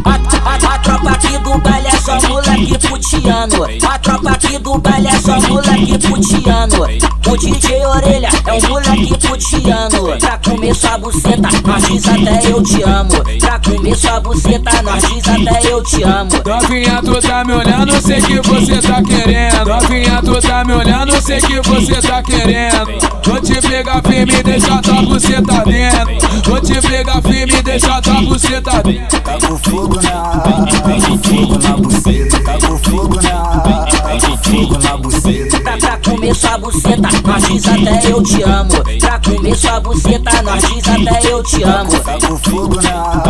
A, 0.06 0.16
a, 0.50 0.56
a 0.56 0.80
tropa 0.80 1.12
aqui 1.12 1.38
do 1.38 1.58
baile 1.60 1.88
é 1.88 1.99
só 2.10 2.28
moleque 2.30 2.78
putiano. 2.88 3.88
A 3.88 4.00
tropa 4.00 4.32
aqui 4.32 4.58
do 4.60 4.78
baile 4.80 5.08
é 5.08 5.20
só 5.20 5.40
moleque 5.42 5.98
putiano. 6.00 6.84
O 7.28 7.38
DJ 7.38 7.86
Orelha 7.86 8.30
é 8.48 8.54
um 8.54 8.70
moleque 8.70 9.18
putiano. 9.18 10.18
Pra 10.20 10.38
comer 10.38 10.76
sua 10.76 10.98
buceta, 10.98 11.50
nós 11.66 11.88
diz 11.88 12.08
até 12.08 12.52
eu 12.52 12.64
te 12.64 12.84
amo. 12.84 13.40
Pra 13.40 13.60
comer 13.60 13.96
sua 13.96 14.20
buceta, 14.20 14.82
nós 14.82 15.04
diz 15.08 15.28
até 15.28 15.72
eu 15.72 15.84
te 15.84 16.04
amo. 16.04 16.32
Novinha, 16.46 17.02
tu 17.04 17.22
tá 17.22 17.44
me 17.44 17.54
olhando, 17.54 18.02
sei 18.02 18.22
que 18.22 18.40
você 18.42 18.82
tá 18.82 19.04
querendo. 19.04 19.66
Novinha, 19.66 20.22
tu 20.24 20.42
tá 20.42 20.64
me 20.64 20.74
olhando, 20.74 21.22
sei 21.22 21.40
que 21.42 21.62
você 21.62 22.02
tá 22.02 22.24
querendo. 22.24 23.10
Vou 23.26 23.40
te 23.42 23.62
pegar 23.62 24.02
firme, 24.02 24.44
deixa 24.44 24.82
tua 24.82 25.02
buceta 25.04 25.64
dentro. 25.66 26.30
Vou 26.46 26.62
te 26.62 26.82
pegar 26.82 27.22
firme, 27.22 27.62
deixa 27.62 28.02
tua 28.02 28.22
buceta 28.22 28.82
dentro. 28.84 29.20
Tá 29.20 29.38
com 29.48 29.58
fogo 29.58 29.96
na, 30.02 30.12
tá 30.12 30.52
com 30.82 31.18
fogo 31.20 31.60
na 31.62 31.78
buceta, 31.78 31.99
tá 32.02 32.54
com 32.66 32.78
fogo 32.78 33.22
na, 33.22 33.99
tá 34.18 34.38
fogo 34.38 34.78
na 34.78 34.98
buceta. 34.98 35.60
Pra, 35.60 35.78
pra 35.78 35.98
comer 35.98 36.36
sua 36.36 36.58
buceta, 36.58 37.10
nós 37.26 37.48
diz 37.48 37.68
até 37.68 38.12
eu 38.12 38.24
te 38.24 38.44
amo. 38.44 39.00
Pra 39.00 39.20
comer 39.20 39.56
sua 39.56 39.80
buceta, 39.80 40.42
nós 40.42 40.64
diz 40.64 40.88
até 40.88 41.32
eu 41.32 41.44
te 41.44 41.64
amo. 41.64 41.92
Tá 41.92 42.38
fogo 42.50 42.76
na, 42.76 42.92
tá 42.92 43.30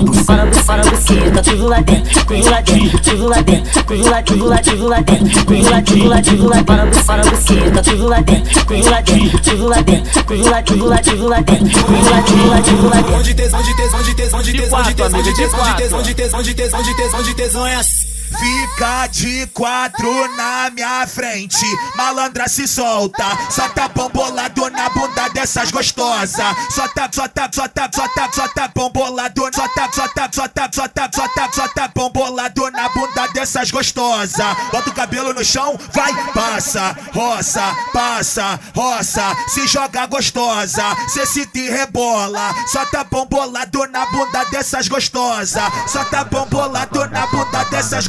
buceta. 0.00 0.24
Para, 0.26 0.46
para 0.46 0.90
buceta, 0.90 1.42
tudo 1.42 1.68
lá 1.68 1.80
dentro, 1.80 2.24
tudo 2.24 2.50
lá 2.50 2.60
dentro, 2.60 2.98
tudo 3.00 3.28
lá 3.28 3.42
dentro, 3.42 3.84
tudo 3.84 4.10
lá, 4.10 4.22
tudo 4.22 4.46
lá, 4.46 4.58
tudo 4.58 4.88
lá 4.88 5.00
dentro, 5.00 5.44
tudo 5.44 5.70
lá, 5.70 5.82
tudo 5.82 6.08
lá, 6.08 6.22
tudo 6.22 6.48
lá, 6.48 6.64
para, 6.64 6.86
para 6.86 7.30
buceta, 7.30 7.82
tudo 7.82 8.08
lá 8.08 8.20
dentro, 8.20 8.64
tudo 8.66 8.90
lá 8.90 9.00
dentro, 9.00 9.38
tudo 9.40 9.68
lá 9.68 9.80
dentro, 9.82 10.24
tudo 10.24 10.50
lá, 10.50 10.62
tudo 10.62 10.86
lá, 10.86 10.98
tudo 10.98 11.28
lá 11.28 11.40
dentro, 11.40 11.84
tudo 11.84 12.10
lá, 12.10 12.22
tudo 12.22 12.48
lá, 12.48 12.62
tudo 12.62 12.88
lá 12.88 12.96
dentro. 12.96 13.14
Onde 13.16 13.34
tesão, 13.34 13.60
onde 13.60 13.76
tesão, 13.76 14.00
onde 14.00 14.14
tesão, 14.14 14.40
onde 14.40 14.52
tesão, 14.52 14.78
onde 14.78 14.94
tesão, 14.94 15.20
onde 15.20 15.34
tesão, 15.34 15.60
onde 15.60 16.14
tesão, 16.14 16.80
onde 16.80 16.94
tesão, 16.94 17.20
onde 17.20 17.34
tesão 17.34 17.66
é 17.66 17.74
assim. 17.76 18.01
Fica 18.42 19.06
de 19.06 19.46
quatro 19.54 20.36
na 20.36 20.68
minha 20.70 21.06
frente, 21.06 21.64
malandra 21.94 22.48
se 22.48 22.66
solta, 22.66 23.38
só 23.48 23.68
tá 23.68 23.86
bombolado 23.86 24.68
na 24.68 24.88
bunda 24.88 25.28
dessas 25.28 25.70
gostosas. 25.70 26.56
Só 26.70 26.88
tá, 26.88 27.08
só 27.12 27.28
tá, 27.28 27.48
só 27.52 27.68
tá, 27.68 27.88
só 27.94 28.08
tá, 28.08 28.28
só 28.34 28.48
tá 28.48 28.68
bombolado, 28.74 29.48
só 29.54 29.68
tá, 29.68 29.88
só 29.92 30.08
tá, 30.08 30.28
só 30.32 30.48
tá, 30.48 30.68
só 30.72 30.88
tá, 30.88 31.08
só 31.14 31.28
tá, 31.28 31.50
só 31.52 31.68
tá 31.68 31.88
bombolado 31.94 32.68
na 32.72 32.88
bunda 32.88 33.28
dessas 33.28 33.70
gostosas. 33.70 34.56
Bota 34.72 34.90
o 34.90 34.92
cabelo 34.92 35.32
no 35.32 35.44
chão, 35.44 35.78
vai, 35.92 36.12
passa, 36.32 36.96
roça, 37.14 37.76
passa, 37.92 38.58
roça, 38.74 39.36
se 39.54 39.68
joga 39.68 40.06
gostosa, 40.06 40.82
cê 41.06 41.24
se 41.26 41.46
te 41.46 41.70
rebola. 41.70 42.52
Só 42.66 42.84
tá 42.86 43.04
bombolado 43.04 43.86
na 43.86 44.04
bunda 44.06 44.44
dessas 44.46 44.88
gostosas, 44.88 45.62
só 45.86 46.04
tá 46.06 46.24
bombolado 46.24 47.08
na 47.08 47.24
bunda 47.28 47.62
dessas 47.66 48.08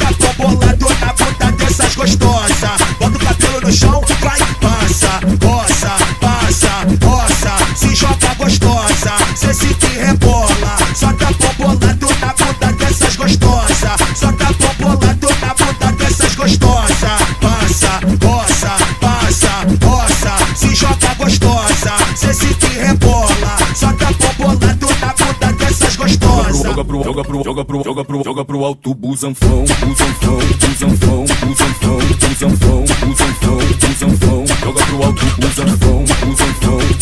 chão, 3.71 4.01
vai, 4.21 4.37
passa, 4.59 5.19
roça, 5.45 5.95
passa, 6.19 6.85
roça, 7.05 7.75
se 7.75 7.95
joga 7.95 8.33
gostosa, 8.37 9.13
cê 9.35 9.53
se 9.53 9.73
te 9.75 9.87
rebola, 9.87 10.40
Joga 27.21 27.29
pro, 27.29 27.43
joga 27.43 27.65
pro, 27.65 27.83
joga 27.83 28.03
pro, 28.03 28.23
joga 28.23 28.45
pro, 28.45 28.65
alto, 28.65 28.95
busanfão, 28.95 29.63
busanfão, 29.85 30.37
busanfão, 30.59 31.25
busanfão, 31.45 31.97
busanfão, 32.25 32.83
busanfão, 33.05 33.57
busanfão, 33.79 34.45
joga 34.59 34.85
pro 34.85 35.03
alto, 35.03 35.25
busanfão, 35.39 36.03
busanfão, 36.25 37.00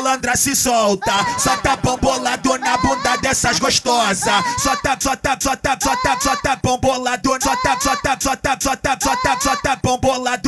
malandra 0.00 0.34
se 0.34 0.56
solta, 0.56 1.12
só 1.38 1.56
tá 1.58 1.76
bombolado 1.76 2.58
na 2.58 2.76
bunda 2.78 3.16
dessas 3.18 3.58
gostosas. 3.58 4.44
Só 4.58 4.74
tá, 4.76 4.96
só 4.98 5.14
tá, 5.14 5.36
só 5.40 5.54
tá, 5.56 5.76
só 5.80 5.94
tá, 5.96 6.18
só 6.20 6.36
tá 6.36 6.56
bombolado, 6.62 7.30
só 7.42 7.54
tá, 7.56 7.78
só 7.80 7.96
tá, 7.96 8.16
só 8.18 8.36
tá, 8.36 8.58
só 8.60 8.76
tá, 8.76 8.98
só 9.00 9.16
tá, 9.16 9.38
só 9.40 9.56
tá 9.56 9.76
bombolado 9.76 10.00
na 10.30 10.36
bunda 10.36 10.39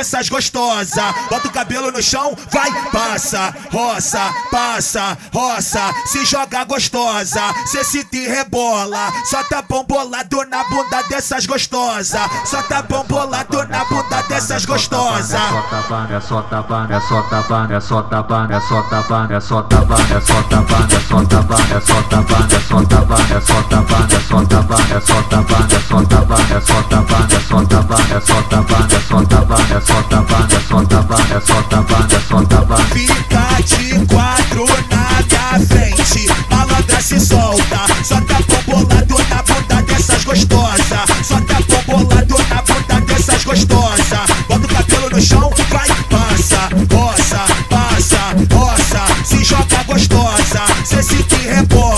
dessas 0.00 0.30
gostosas. 0.30 1.14
Bota 1.28 1.48
o 1.48 1.52
cabelo 1.52 1.92
no 1.92 2.02
chão, 2.02 2.34
vai, 2.50 2.70
passa, 2.90 3.54
roça, 3.70 4.34
passa, 4.50 5.18
roça, 5.32 5.94
se 6.06 6.24
joga 6.24 6.64
gostosa, 6.64 7.42
cê 7.66 7.84
se 7.84 8.02
te 8.04 8.26
rebola. 8.26 9.12
Só 9.26 9.44
tá 9.44 9.60
bombolado 9.60 10.42
na 10.48 10.64
bunda 10.64 11.02
dessas 11.10 11.44
gostosas. 11.44 12.20
Só 12.46 12.62
tá 12.62 12.80
bombolado 12.82 13.68
na 13.68 13.84
bunda 13.84 14.22
dessas 14.22 14.64
gostosas. 14.64 15.34
É 15.34 15.48
só 15.48 15.62
tapando, 15.62 16.14
é 16.14 16.20
só 16.20 16.42
tapando, 16.42 16.92
é 16.94 17.00
só 17.00 17.22
tapando, 17.22 17.74
é 17.74 17.80
só 17.80 18.02
tapando, 18.02 18.54
é 18.54 18.60
só 18.60 18.82
tapando, 18.82 19.34
é 19.34 19.40
só 19.40 19.62
tapando, 19.62 20.14
é 20.14 20.20
só 20.20 20.42
tapando, 20.42 20.94
é 20.94 21.00
só 21.00 21.22
tapando, 21.24 21.74
é 21.74 21.80
só 21.80 21.90
é 21.90 23.40
só 23.40 23.62
tapando, 23.62 24.14
é 24.14 24.20
só 24.20 24.40
é 24.80 25.00
só 25.00 25.22
tapando, 25.22 25.74
é 25.74 25.80
só 25.80 26.00
é 26.40 26.60
só 26.60 26.82
tapando, 26.82 27.34
é 27.34 27.40
só 27.40 27.60
é 27.60 28.20
só 28.20 28.42
tapando, 28.42 28.94
é 28.94 29.00
só 29.00 29.00
é 29.00 29.00
só 29.00 29.24
tapando, 29.24 29.74
é 29.74 29.80
só 29.80 29.89
tapando, 30.08 30.54
é 30.54 30.60
só 30.60 31.62
tapando, 31.62 32.14
é 32.14 32.20
só 32.20 32.42
tapando. 32.42 32.82
Fica 32.92 33.62
de 33.64 34.06
quatro 34.06 34.64
na 34.90 35.22
minha 35.22 35.66
frente, 35.66 36.26
malandra 36.50 37.00
se 37.00 37.20
solta, 37.20 37.64
tá 37.64 38.40
bombolado 38.66 39.16
na 39.28 39.42
bunda 39.42 39.82
dessas 39.82 40.24
gostosas, 40.24 40.86
só 41.22 41.40
tá 41.40 41.58
bombolado 41.86 42.36
na 42.48 42.62
bunda 42.62 43.00
dessas 43.06 43.44
gostosas. 43.44 44.30
Bota 44.48 44.66
o 44.66 44.68
cabelo 44.68 45.10
no 45.10 45.20
chão, 45.20 45.52
vai, 45.70 45.88
passa, 46.08 46.68
roça, 46.94 47.44
passa, 47.68 48.34
roça, 48.54 49.24
se 49.24 49.44
joga 49.44 49.82
gostosa, 49.86 50.62
cê 50.84 51.02
se 51.02 51.22
te 51.24 51.36
rebola, 51.36 51.89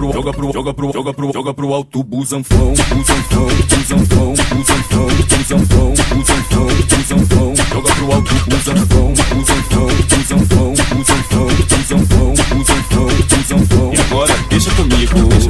pro, 0.00 0.12
joga 0.12 0.32
pro, 0.32 0.52
joga 0.52 0.74
pro, 0.74 0.92
joga 0.92 1.12
pro, 1.12 1.32
joga 1.32 1.54
pro 1.54 1.74
alto, 1.74 2.02
busanfão, 2.02 2.72
busanfão, 2.88 3.46
busanfão, 3.68 4.34
busanfão, 4.56 5.06
busanfão, 5.06 5.90
busanfão, 6.14 6.66
busanfão, 6.88 7.54
joga 7.70 7.94
pro 7.94 8.12
alto, 8.12 8.34
busanfão, 8.48 9.12
busanfão, 9.34 9.86
busanfão, 10.16 10.74
busanfão, 10.96 11.46
busanfão, 11.76 12.34
busanfão, 12.56 13.06
busanfão. 13.28 13.92
E 13.92 14.00
agora, 14.00 14.34
deixa 14.48 14.70
comigo, 14.70 15.14
deixa 15.28 15.49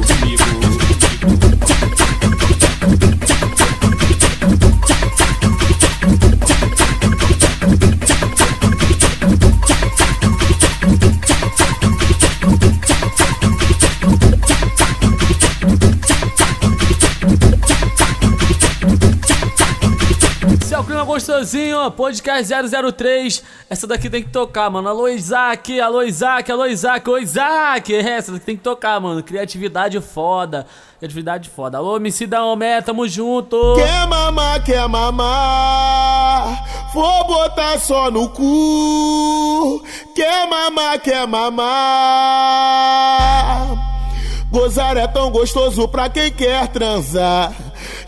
Gostosinho, 21.41 21.89
podcast 21.91 22.53
003. 22.53 23.43
Essa 23.69 23.87
daqui 23.87 24.09
tem 24.11 24.21
que 24.21 24.29
tocar, 24.29 24.69
mano. 24.69 24.87
Alô, 24.87 25.07
Isaac, 25.07 25.81
alô, 25.81 26.03
Isaac, 26.03 26.51
alô, 26.51 26.67
Isaac, 26.67 27.09
Isaac. 27.21 27.91
É, 28.01 28.17
essa 28.17 28.31
daqui 28.31 28.45
tem 28.45 28.55
que 28.55 28.63
tocar, 28.63 28.99
mano. 28.99 29.23
Criatividade 29.23 29.99
foda. 30.01 30.67
Criatividade 30.99 31.49
foda. 31.49 31.77
Alô, 31.79 31.97
MC 31.97 32.27
da 32.27 32.45
Homé, 32.45 32.79
tamo 32.81 33.07
junto. 33.07 33.57
Quer 33.75 34.07
mamar, 34.07 34.63
quer 34.63 34.87
mamar, 34.87 36.63
vou 36.93 37.25
botar 37.25 37.79
só 37.79 38.11
no 38.11 38.29
cu. 38.29 39.83
Quer 40.15 40.47
mamar, 40.47 40.99
quer 40.99 41.25
mamar. 41.27 41.71
Gozar 44.51 44.97
é 44.97 45.07
tão 45.07 45.31
gostoso 45.31 45.87
pra 45.87 46.09
quem 46.09 46.29
quer 46.31 46.67
transar. 46.67 47.53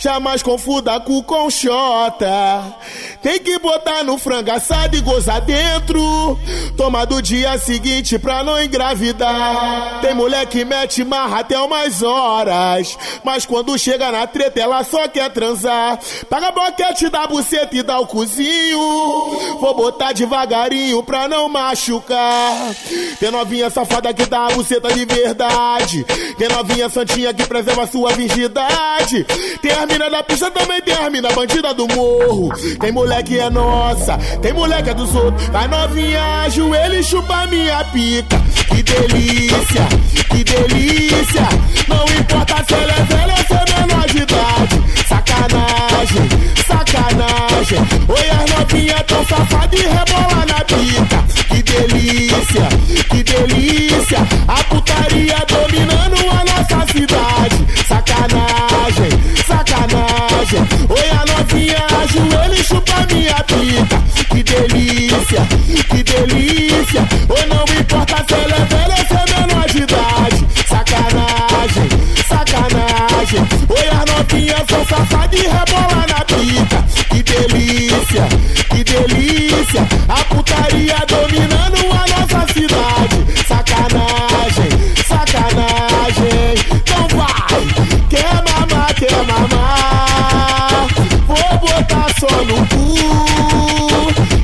Jamais 0.03 0.43
confunda 0.43 0.99
com 0.99 1.49
xota. 1.49 2.75
Tem 3.21 3.39
que 3.39 3.57
botar 3.57 4.03
no 4.03 4.17
frango 4.17 4.51
assado 4.51 4.97
e 4.97 4.99
gozar 4.99 5.39
dentro. 5.39 6.37
Toma 6.75 7.05
do 7.05 7.21
dia 7.21 7.57
seguinte 7.57 8.19
pra 8.19 8.43
não 8.43 8.61
engravidar. 8.61 10.01
Tem 10.01 10.13
mulher 10.13 10.45
que 10.47 10.65
mete 10.65 11.05
marra 11.05 11.39
até 11.39 11.57
umas 11.57 12.03
horas. 12.03 12.97
Mas 13.23 13.45
quando 13.45 13.79
chega 13.79 14.11
na 14.11 14.27
treta, 14.27 14.59
ela 14.59 14.83
só 14.83 15.07
quer 15.07 15.29
transar. 15.31 15.97
Paga 16.29 16.51
boquete 16.51 17.07
da 17.07 17.25
buceta 17.25 17.73
e 17.73 17.81
dá 17.81 17.97
o 17.97 18.05
cozinho. 18.05 19.57
Vou 19.61 19.73
botar 19.73 20.11
devagarinho 20.11 21.01
pra 21.01 21.29
não 21.29 21.47
machucar. 21.47 22.75
Tem 23.21 23.31
novinha 23.31 23.69
safada 23.69 24.13
que 24.13 24.25
dá 24.25 24.47
a 24.47 24.51
buceta 24.51 24.93
de 24.93 25.05
verdade. 25.05 26.05
Tem 26.37 26.49
novinha 26.49 26.89
santinha 26.89 27.33
que 27.33 27.45
preserva 27.45 27.87
sua 27.87 28.11
virgindade. 28.11 29.25
Tem 29.61 29.71
mina 29.93 30.09
da 30.09 30.23
pista, 30.23 30.49
também 30.49 30.81
tem 30.81 30.93
as 30.93 31.11
mina 31.11 31.31
bandida 31.31 31.73
do 31.73 31.87
morro. 31.87 32.49
Tem 32.79 32.91
mulher 32.91 33.23
que 33.23 33.39
é 33.39 33.49
nossa, 33.49 34.17
tem 34.41 34.51
mulher 34.51 34.83
que 34.83 34.89
é 34.89 34.93
dos 34.93 35.13
outros. 35.15 35.47
Vai 35.49 35.67
novinha, 35.67 36.41
ajoelha 36.41 36.99
e 36.99 37.03
chupa 37.03 37.45
minha 37.47 37.83
pica. 37.85 38.41
Que 38.69 38.81
delícia, 38.81 39.87
que 40.31 40.43
delícia. 40.43 41.47
Não 41.87 42.05
importa 42.19 42.63
se 42.67 42.73
ela 42.73 42.93
é 42.93 43.03
velha 43.03 43.35
ou 43.37 43.45
se 43.45 43.53
é 43.53 43.81
menor 43.81 44.07
de 44.07 44.17
idade. 44.17 44.83
Sacanagem, 45.07 46.29
sacanagem. 46.67 47.79
Oi, 48.07 48.29
as 48.29 48.49
novinhas 48.57 49.03
tão 49.07 49.25
safada 49.27 49.75
e 49.75 49.81
rebola 49.81 50.45
na 50.47 50.59
pica. 50.65 51.23
Que 51.49 51.61
delícia, 51.61 52.67
que 53.11 53.23
delícia. 53.23 54.19
A 54.47 54.63
putaria 54.63 55.37
dominando 55.47 56.17
a 56.31 56.43
nossa 56.45 56.91
cidade. 56.91 57.82
Oi, 60.89 61.09
a 61.09 61.25
novinha, 61.25 61.85
ajoelha 62.01 62.59
e 62.59 62.63
chupa 62.63 63.05
minha 63.11 63.35
pica. 63.43 64.01
Que 64.29 64.43
delícia, 64.43 65.41
que 65.89 66.03
delícia. 66.03 67.07
Oi, 67.29 67.45
não 67.47 67.63
importa 67.79 68.23
se 68.27 68.33
ela 68.33 68.55
é 68.55 68.65
velha 68.65 68.95
ou 68.99 69.05
se 69.07 69.13
é 69.13 69.25
menor 69.39 69.67
de 69.67 69.77
idade. 69.79 70.47
Sacanagem, 70.67 71.89
sacanagem. 72.27 73.47
Oi, 73.69 73.87
as 73.89 74.05
novinhas 74.11 74.63
são 74.69 74.85
safadas 74.85 75.39
e 75.39 75.43
rebola 75.43 76.05
na 76.07 76.25
pica. 76.25 76.83
Que 77.09 77.23
delícia, 77.23 78.27
que 78.69 78.83
delícia. 78.83 79.87
A 80.07 80.23
putaria 80.25 80.97
dominando 81.07 81.79
a 81.91 82.05
nossa 82.07 82.53
cidade. 82.53 83.12
Só 92.23 92.45
no 92.45 92.55
cu. 92.67 92.93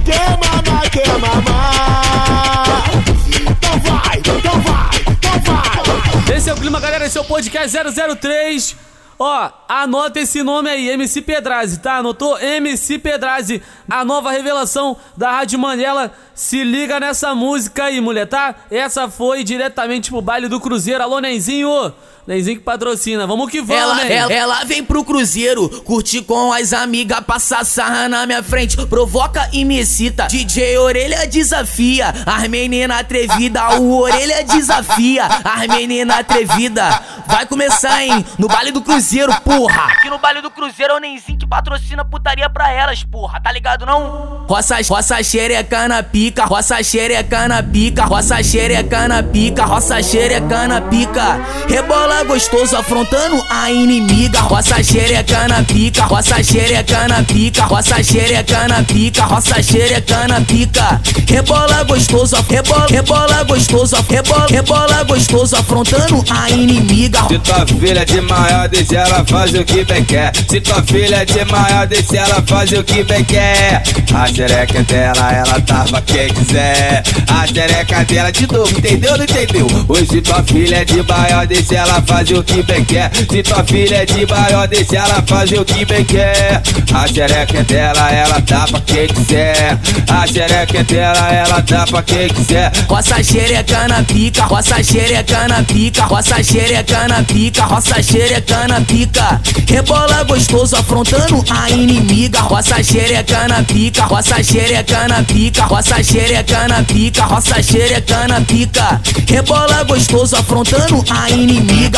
Quer 0.04 0.38
mamar, 0.38 0.92
quer 0.92 1.18
mamar. 1.18 2.84
Então 3.30 3.80
vai, 3.80 4.18
então 4.18 4.62
vai, 4.62 5.00
então 5.10 5.40
vai. 5.46 6.36
Esse 6.36 6.50
é 6.50 6.54
o 6.54 6.58
clima, 6.58 6.80
galera. 6.80 7.06
Esse 7.06 7.18
é 7.18 7.22
o 7.22 7.26
podcast 7.26 7.78
003. 8.20 8.76
Ó, 9.22 9.52
anota 9.68 10.22
esse 10.22 10.42
nome 10.44 10.70
aí, 10.70 10.90
MC 10.90 11.22
Pedrazi, 11.22 11.80
tá? 11.80 11.98
Anotou? 11.98 12.40
MC 12.40 12.98
Pedrazi, 13.00 13.62
a 13.90 14.06
nova 14.06 14.32
revelação 14.32 14.96
da 15.18 15.32
Rádio 15.32 15.60
Manela. 15.60 16.14
Se 16.34 16.64
liga 16.64 17.02
nessa 17.02 17.36
música 17.36 17.86
aí, 17.86 18.00
mulher, 18.00 18.28
tá? 18.28 18.56
Essa 18.72 19.10
foi 19.10 19.44
diretamente 19.44 20.10
pro 20.10 20.22
baile 20.22 20.48
do 20.48 20.60
Cruzeiro. 20.60 21.04
Alô, 21.04 21.20
Nenzinho! 21.20 21.94
Nenzinho 22.30 22.58
que 22.58 22.64
patrocina. 22.64 23.26
Vamos 23.26 23.50
que 23.50 23.60
vamos, 23.60 23.82
Ela, 23.82 23.96
Nen. 23.96 24.12
ela, 24.14 24.32
ela 24.34 24.64
vem 24.64 24.84
pro 24.84 25.04
cruzeiro, 25.04 25.68
curte 25.84 26.22
com 26.22 26.54
as 26.54 26.74
amigas, 26.74 27.22
passa 27.22 27.64
sarra 27.64 28.08
na 28.08 28.24
minha 28.28 28.44
frente, 28.44 28.78
provoca 28.86 29.50
e 29.52 29.66
me 29.66 29.80
excita. 29.80 30.28
DJ 30.28 30.78
Orelha 30.78 31.26
desafia, 31.26 32.14
as 32.28 32.48
menina 32.48 33.00
atrevida, 33.00 33.80
o 33.80 33.98
Orelha 34.02 34.44
desafia, 34.44 35.26
as 35.26 35.68
menina 35.76 36.20
atrevida. 36.20 37.02
Vai 37.26 37.48
começar, 37.48 38.04
hein, 38.04 38.24
no 38.38 38.48
baile 38.48 38.72
do 38.72 38.82
cruzeiro, 38.84 39.34
porra. 39.42 39.86
Aqui 39.94 40.10
no 40.12 40.20
baile 40.20 40.42
do 40.42 40.52
Cruzeiro 40.52 40.94
é 40.94 40.98
o 40.98 41.00
Nenzinho 41.00 41.38
que 41.40 41.48
patrocina 41.48 42.06
putaria 42.06 42.50
pra 42.50 42.72
elas, 42.72 43.04
porra. 43.04 43.40
Tá 43.42 43.52
ligado 43.52 43.86
não? 43.88 44.46
Roça, 44.48 44.78
roça 44.88 45.24
xereca 45.24 45.88
na 45.88 46.04
pica, 46.04 46.46
roça 46.46 46.82
xereca 46.84 47.48
na 47.48 47.64
pica, 47.64 48.04
roça 48.06 48.44
xereca 48.44 49.08
na 49.08 49.24
pica, 49.24 49.66
roça 49.66 50.02
xereca 50.04 50.68
na 50.68 50.82
pica. 50.82 51.40
Rebola 51.68 52.19
gostoso 52.24 52.76
afrontando 52.76 53.44
a 53.50 53.72
inimiga, 53.72 54.40
roça 54.42 54.84
xereca 54.84 55.48
na 55.48 55.64
pica, 55.64 56.04
roça 56.04 56.44
xereca 56.44 57.08
na 57.08 57.24
pica, 57.24 57.64
roça 57.64 58.04
xereca 58.04 58.68
na 58.68 58.84
pica, 58.84 59.24
roça 59.24 59.62
xereca 59.62 60.28
na 60.28 60.42
pica. 60.42 61.02
Rebola 61.28 61.84
gostoso, 61.84 62.36
rebola, 62.50 62.88
rebola 62.90 63.44
gostoso, 63.44 63.96
rebola, 64.10 64.48
rebola 64.50 65.04
gostoso 65.04 65.56
afrontando 65.56 66.24
a 66.30 66.50
inimiga. 66.50 67.28
Se 67.28 67.40
tua 67.40 67.66
filha 67.68 68.06
de 68.06 68.22
maior, 68.22 68.68
deixa 68.68 68.96
ela 68.96 69.26
fazer 69.26 69.60
o 69.60 69.66
que 69.66 69.86
bem 69.86 70.04
quer. 70.04 70.32
Se 70.50 70.60
tua 70.62 70.82
filha 70.84 71.26
de 71.26 71.46
maior, 71.46 71.88
deixa 71.88 72.18
ela 72.18 72.44
fazer 72.46 72.80
o 72.80 72.84
que 72.84 73.04
bem 73.04 73.24
quer. 73.24 73.84
A 74.14 74.28
xereca 74.28 74.84
dela, 74.84 75.32
ela 75.32 75.62
tava 75.62 76.02
quem 76.02 76.34
quiser. 76.34 77.04
A 77.28 77.48
xereca 77.48 78.04
dela 78.06 78.32
de 78.32 78.52
novo, 78.52 78.78
entendeu 78.78 79.18
não 79.18 79.24
entendeu? 79.24 79.68
Hoje 79.88 80.22
tua 80.22 80.44
filha 80.44 80.78
é 80.78 80.86
de 80.86 81.02
maior, 81.04 81.46
deixa 81.48 81.76
ela 81.76 81.99
fazer 82.02 82.36
o 82.36 82.44
que 82.44 82.62
bem 82.64 82.84
quer. 82.86 83.12
Se 83.14 83.44
tua 83.44 83.64
filha 83.64 83.98
é 83.98 84.06
de 84.06 84.26
maior, 84.26 84.68
deixa 84.68 84.98
ela 84.98 85.24
fazer 85.26 85.60
o 85.60 85.66
que 85.66 85.86
bem 85.86 86.04
quer. 86.06 86.62
A 86.94 87.08
xereca 87.08 87.64
dela, 87.64 88.12
ela 88.12 88.42
tá 88.42 88.66
pra 88.70 88.82
quem 88.82 89.08
quiser. 89.08 89.78
A 90.10 90.28
xereca 90.28 90.84
dela, 90.84 91.32
ela 91.32 91.62
tá 91.62 91.86
pra 91.86 92.02
quem 92.02 92.28
quiser. 92.30 92.72
Roça 92.88 93.24
xereca 93.24 93.88
na 93.88 94.04
pica, 94.04 94.44
roça 94.44 94.84
xereca 94.84 95.48
na 95.48 95.64
pica, 95.64 96.04
roça 96.04 96.44
xereca 96.44 97.08
na 97.08 97.24
pica, 97.24 97.64
roça 97.64 98.02
xereca 98.02 98.68
na 98.68 98.82
pica. 98.82 99.42
Rebola 99.68 100.24
gostoso 100.24 100.76
afrontando 100.76 101.44
a 101.50 101.70
inimiga, 101.70 102.40
roça 102.42 102.84
xereca 102.84 103.48
na 103.48 103.64
pica, 103.64 104.04
roça 104.04 104.44
xereca 104.44 105.08
na 105.08 105.24
pica, 105.24 105.64
roça 105.64 106.04
xereca 106.04 106.68
na 106.68 106.84
pica, 106.84 107.24
roça 107.24 107.62
xereca 107.62 108.28
na 108.28 108.42
pica. 108.42 109.02
Rebola 109.28 109.84
gostoso 109.84 110.36
afrontando 110.36 111.04
a 111.10 111.30
inimiga. 111.30 111.89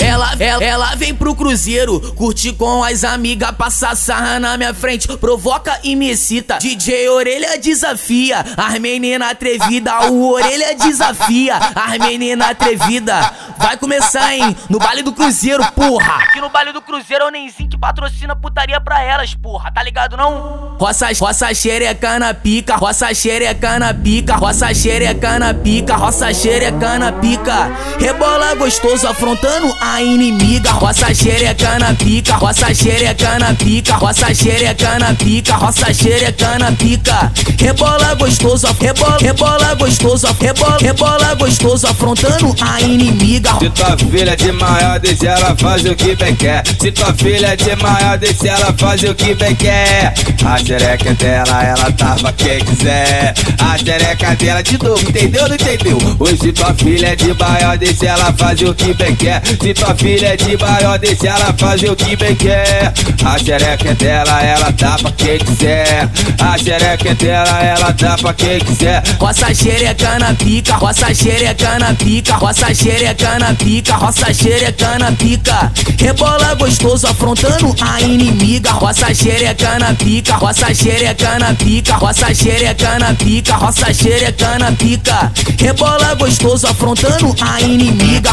Ela, 0.00 0.34
ela, 0.38 0.64
ela 0.64 0.94
vem 0.96 1.09
pro 1.30 1.34
cruzeiro, 1.34 2.00
curte 2.14 2.52
com 2.52 2.82
as 2.82 3.04
amigas, 3.04 3.50
passa 3.52 3.94
sarra 3.94 4.38
na 4.38 4.56
minha 4.56 4.72
frente, 4.74 5.08
provoca 5.18 5.78
e 5.82 5.94
me 5.94 6.10
excita. 6.10 6.58
DJ 6.58 7.08
Orelha 7.08 7.58
desafia, 7.58 8.44
as 8.56 8.78
menina 8.78 9.30
atrevida, 9.30 10.10
o 10.10 10.32
Orelha 10.32 10.74
desafia, 10.74 11.56
as 11.56 11.98
menina 11.98 12.50
atrevida. 12.50 13.32
Vai 13.58 13.76
começar, 13.76 14.34
hein, 14.34 14.56
no 14.68 14.78
baile 14.78 15.02
do 15.02 15.12
cruzeiro, 15.12 15.64
porra. 15.72 16.14
Aqui 16.16 16.40
no 16.40 16.48
baile 16.48 16.72
do 16.72 16.80
Cruzeiro 16.80 17.24
é 17.24 17.28
o 17.28 17.30
Nenzinho 17.30 17.68
que 17.68 17.76
patrocina 17.76 18.34
putaria 18.34 18.80
pra 18.80 19.02
elas, 19.02 19.34
porra. 19.34 19.70
Tá 19.70 19.82
ligado 19.82 20.16
não? 20.16 20.76
Roça, 20.78 21.08
roça 21.18 21.52
xereca 21.52 22.18
na 22.18 22.32
pica, 22.32 22.76
roça 22.76 23.12
xereca 23.14 23.78
na 23.78 23.92
pica, 23.92 24.36
roça 24.36 24.72
xereca 24.72 25.38
na 25.38 25.52
pica, 25.52 25.96
roça 25.96 26.32
xereca 26.32 26.98
na 26.98 27.12
pica. 27.12 27.70
Rebola 27.98 28.54
gostoso 28.54 29.06
afrontando 29.06 29.74
a 29.80 30.00
inimiga, 30.00 30.70
roça 30.70 31.06
roça 31.06 31.14
xereca 31.20 31.78
na 31.78 31.92
pica, 31.92 32.34
roça 32.36 32.74
xereca 32.74 33.38
na 33.38 33.52
pica, 33.52 33.94
roça 33.96 34.34
xereca 34.34 34.98
na 34.98 35.12
pica, 35.12 35.54
roça 35.54 35.92
xereca 35.92 36.58
na 36.58 36.72
pica. 36.72 37.30
Rebola 37.58 38.14
gostoso, 38.14 38.74
rebola, 38.80 39.18
rebola 39.20 39.74
gostoso, 39.74 40.34
rebola, 40.40 40.78
rebola 40.80 41.34
gostoso, 41.34 41.86
afrontando 41.88 42.56
a 42.62 42.80
inimiga. 42.80 43.52
Se 43.58 43.68
tua 43.68 43.98
filha 43.98 44.34
de 44.34 44.52
maior, 44.52 44.98
deixa 44.98 45.26
ela 45.26 45.54
fazer 45.56 45.90
o 45.90 45.96
que 45.96 46.16
bem 46.16 46.34
quer. 46.34 46.62
Se 46.80 46.90
tua 46.90 47.12
filha 47.12 47.54
de 47.54 47.76
maior, 47.76 48.16
deixa 48.16 48.48
ela 48.48 48.74
fazer 48.78 49.10
o 49.10 49.14
que 49.14 49.34
bem 49.34 49.54
quer. 49.56 50.14
A 50.42 50.56
xereca 50.56 51.12
dela, 51.14 51.62
ela 51.62 51.92
tava 51.92 52.32
quem 52.32 52.64
quiser. 52.64 53.34
A 53.58 53.76
xereca 53.76 54.34
dela 54.36 54.62
de 54.62 54.82
novo, 54.82 55.02
entendeu? 55.06 55.46
Não 55.46 55.54
entendeu? 55.54 55.98
Hoje 56.18 56.50
tua 56.52 56.72
filha 56.72 57.08
é 57.08 57.16
de 57.16 57.34
maior, 57.34 57.76
deixa 57.76 58.06
ela 58.06 58.32
fazer 58.32 58.70
o 58.70 58.74
que 58.74 58.94
bem 58.94 59.14
quer. 59.14 59.42
Se 59.60 59.74
tua 59.74 59.94
filha 59.94 60.28
é 60.28 60.36
de 60.38 60.56
maior, 60.56 60.98
deixa 60.98 61.09
ela 61.24 61.52
fazer 61.58 61.90
o 61.90 61.96
que 61.96 62.16
bem 62.16 62.34
quer. 62.36 62.92
A 63.24 63.38
xereca 63.38 63.94
dela, 63.94 64.42
ela 64.42 64.70
dá 64.70 64.96
pra 64.96 65.10
quem 65.12 65.38
quiser. 65.38 66.08
A 66.40 66.56
xereca 66.56 67.14
dela, 67.14 67.62
ela 67.62 67.90
dá 67.90 68.16
pra 68.16 68.32
quem 68.32 68.60
quiser. 68.60 69.02
Roça 69.18 69.54
xereca 69.54 70.18
na 70.18 70.34
pica, 70.34 70.74
roça 70.76 71.14
xereca 71.14 71.78
na 71.78 71.94
pica, 71.94 72.34
roça 72.34 72.74
xereca 72.74 73.38
na 73.38 73.54
pica, 73.54 73.94
roça 73.94 74.32
xereca 74.32 74.98
na 74.98 75.12
pica. 75.12 75.72
Rebola 75.98 76.54
gostoso, 76.54 77.06
afrontando 77.08 77.74
a 77.80 78.00
inimiga. 78.00 78.70
Roça 78.72 79.12
xereca 79.14 79.78
na 79.78 79.94
pica, 79.94 80.34
roça 80.36 80.74
xereca 80.74 81.38
na 81.38 81.54
pica, 81.54 81.94
roça 81.94 82.34
xereca 82.34 82.98
na 82.98 83.14
pica, 83.14 83.56
roça 83.56 83.92
xereca 83.92 84.58
na 84.58 84.72
pica. 84.72 85.32
Rebola 85.58 86.14
gostoso, 86.14 86.66
afrontando 86.68 87.34
a 87.40 87.60
inimiga. 87.60 88.30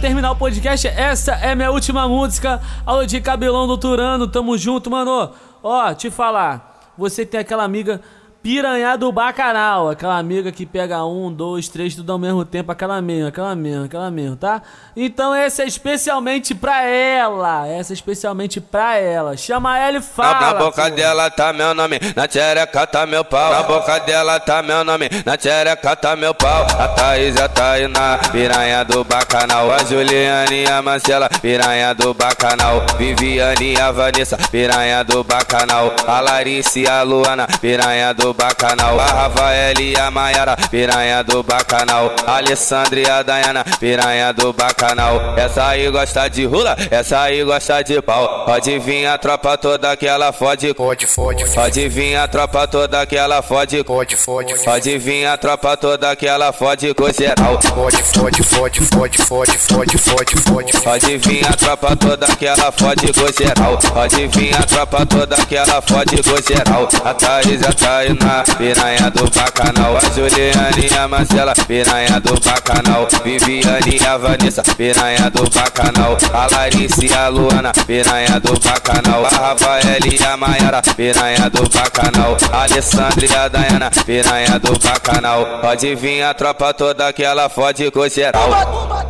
Terminar 0.00 0.32
o 0.32 0.36
podcast, 0.36 0.88
essa 0.88 1.32
é 1.34 1.54
minha 1.54 1.70
última 1.70 2.08
música. 2.08 2.60
Aula 2.84 3.06
de 3.06 3.20
cabelão 3.20 3.66
do 3.66 3.76
Turano, 3.78 4.26
tamo 4.26 4.56
junto, 4.58 4.90
mano. 4.90 5.30
Ó, 5.62 5.94
te 5.94 6.10
falar, 6.10 6.90
você 6.96 7.24
tem 7.24 7.38
aquela 7.38 7.64
amiga 7.64 8.00
piranha 8.42 8.96
do 8.96 9.12
bacanal, 9.12 9.90
aquela 9.90 10.18
amiga 10.18 10.50
que 10.50 10.64
pega 10.64 11.04
um, 11.04 11.30
dois, 11.30 11.68
três, 11.68 11.94
tudo 11.94 12.10
ao 12.10 12.18
mesmo 12.18 12.44
tempo, 12.44 12.72
aquela 12.72 13.00
mesmo, 13.02 13.28
aquela 13.28 13.54
mesmo, 13.54 13.84
aquela 13.84 14.10
mesmo, 14.10 14.36
tá? 14.36 14.62
Então 14.96 15.34
essa 15.34 15.62
é 15.62 15.66
especialmente 15.66 16.54
pra 16.54 16.82
ela, 16.82 17.66
essa 17.68 17.92
é 17.92 17.94
especialmente 17.94 18.60
pra 18.60 18.96
ela. 18.96 19.36
Chama 19.36 19.78
ela 19.78 19.98
e 19.98 20.00
fala. 20.00 20.40
Na 20.40 20.54
boca 20.54 20.88
pô. 20.88 20.96
dela 20.96 21.30
tá 21.30 21.52
meu 21.52 21.74
nome, 21.74 22.00
na 22.16 22.26
tchereca 22.26 22.86
tá 22.86 23.06
meu 23.06 23.24
pau. 23.24 23.52
Na 23.52 23.62
boca 23.62 23.98
dela 24.00 24.40
tá 24.40 24.62
meu 24.62 24.84
nome, 24.84 25.10
na 25.24 25.36
tchereca 25.36 25.94
tá 25.94 26.16
meu 26.16 26.34
pau. 26.34 26.66
A 26.78 26.88
Thaís, 26.88 27.36
a 27.36 27.48
Tainá, 27.48 28.18
piranha 28.32 28.84
do 28.84 29.04
bacanal. 29.04 29.70
A 29.70 29.84
Juliane, 29.84 30.66
a 30.66 30.80
Marcela, 30.80 31.28
piranha 31.28 31.94
do 31.94 32.14
bacanal. 32.14 32.82
Viviane, 32.96 33.78
a 33.78 33.92
Vanessa, 33.92 34.38
piranha 34.50 35.04
do 35.04 35.22
bacanal. 35.22 35.92
A 36.06 36.20
Larissa 36.20 36.78
e 36.78 36.88
a 36.88 37.02
Luana, 37.02 37.46
piranha 37.60 38.14
do 38.14 38.29
bacanal. 38.34 38.98
A 38.98 39.06
Rafael 39.06 39.80
e 39.80 39.96
a 39.96 40.10
Maiara, 40.10 40.56
piranha 40.70 41.22
do 41.22 41.42
bacanal. 41.42 42.12
A 42.26 42.36
Alessandra 42.36 43.00
e 43.00 43.08
a 43.08 43.22
Dayana, 43.22 43.64
piranha 43.78 44.32
do 44.32 44.52
bacanal. 44.52 45.34
Essa 45.36 45.68
aí 45.68 45.90
gosta 45.90 46.28
de 46.28 46.44
rula, 46.46 46.76
essa 46.90 47.20
aí 47.20 47.42
gosta 47.44 47.82
de 47.82 48.00
pau. 48.02 48.44
Pode 48.44 48.78
vir 48.78 49.06
a 49.06 49.18
tropa 49.18 49.56
toda 49.56 49.96
que 49.96 50.06
ela 50.06 50.32
fode. 50.32 50.74
Pode, 50.74 51.06
fode. 51.06 51.44
Pode 51.50 51.88
vir 51.88 52.16
a 52.16 52.28
tropa 52.28 52.66
toda 52.66 53.06
que 53.06 53.16
ela 53.16 53.42
fode. 53.42 53.82
Pode, 53.84 54.16
fode. 54.16 54.54
Pode 54.64 54.98
vir 54.98 55.26
a 55.26 55.36
tropa 55.36 55.76
toda 55.76 56.14
que 56.16 56.26
ela 56.26 56.52
fode 56.52 56.92
com 56.94 57.12
geral. 57.12 57.58
Pode, 57.74 58.02
fode, 58.02 58.42
fode, 58.42 58.80
fode, 58.82 59.18
fode, 59.22 59.58
fode, 59.58 59.98
fode, 59.98 60.36
fode. 60.36 60.72
Pode 60.82 61.16
vir 61.18 61.46
a 61.46 61.52
tropa 61.52 61.96
toda 61.96 62.26
que 62.36 62.46
ela 62.46 62.72
fode 62.72 63.12
com 63.12 63.32
geral. 63.32 63.78
Pode 63.78 64.26
vir 64.28 64.54
a 64.54 64.62
tropa 64.62 65.06
toda 65.06 65.36
que 65.46 65.56
ela 65.56 65.82
fode 65.82 66.22
com 66.22 66.36
geral. 66.42 66.88
A 67.04 67.14
Thaís, 67.14 67.62
a 67.62 67.72
Tainá, 68.20 68.44
piranha 68.56 69.10
do 69.10 69.30
bacanal. 69.30 69.96
A 69.96 70.00
Juliane 70.14 70.88
e 70.90 70.98
a 70.98 71.08
Marcela, 71.08 71.54
piranha 71.66 72.20
do 72.20 72.34
bacanal. 72.40 73.08
Viviane 73.24 73.98
e 73.98 74.06
a 74.06 74.16
Vanessa, 74.16 74.62
piranha 74.76 75.30
do 75.30 75.48
bacanal. 75.50 76.16
A 76.32 76.54
Larissa 76.54 77.04
e 77.04 77.12
a 77.12 77.28
Luana, 77.28 77.72
piranha 77.86 78.38
do 78.40 78.52
bacanal. 78.60 79.24
A 79.24 79.28
Rafael 79.28 80.04
e 80.04 80.22
a 80.22 80.36
Maiara, 80.36 80.82
piranha 80.96 81.50
do 81.50 81.68
bacanal. 81.68 82.36
A 82.52 82.62
Alessandra 82.62 83.26
e 83.26 83.34
a 83.34 83.48
Dayana, 83.48 83.90
piranha 84.04 84.58
do 84.58 84.78
bacanal. 84.78 85.60
Pode 85.60 85.94
vir 85.94 86.22
a 86.22 86.34
tropa 86.34 86.72
toda 86.74 87.12
que 87.12 87.24
ela 87.24 87.48
fode 87.48 87.90
com 87.90 88.08
geral. 88.08 88.48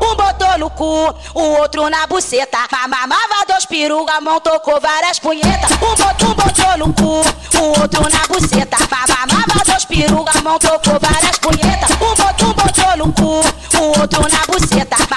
Um 0.00 0.39
no 0.58 0.70
cu, 0.70 1.14
o 1.34 1.40
outro 1.60 1.88
na 1.88 2.06
buceta. 2.06 2.58
Mamava 2.72 3.46
dois 3.46 3.66
peru, 3.66 4.06
mão 4.22 4.40
tocou 4.40 4.80
várias 4.80 5.18
punhetas. 5.18 5.70
Um 5.72 5.94
botou, 5.94 6.30
um 6.30 6.34
botou 6.34 6.78
no 6.78 6.92
cu, 6.92 7.58
o 7.58 7.80
outro 7.80 8.02
na 8.02 8.26
buceta. 8.28 8.76
Mamava 8.90 9.64
dois 9.64 9.84
peru, 9.84 10.24
mão 10.42 10.58
tocou 10.58 10.98
várias 11.00 11.38
punhetas. 11.38 11.90
Um 11.90 12.14
botou, 12.14 12.48
um 12.48 12.54
botou 12.54 12.96
no 12.96 13.12
cu, 13.12 13.78
o 13.78 14.00
outro 14.00 14.22
na 14.22 14.46
buceta. 14.46 15.09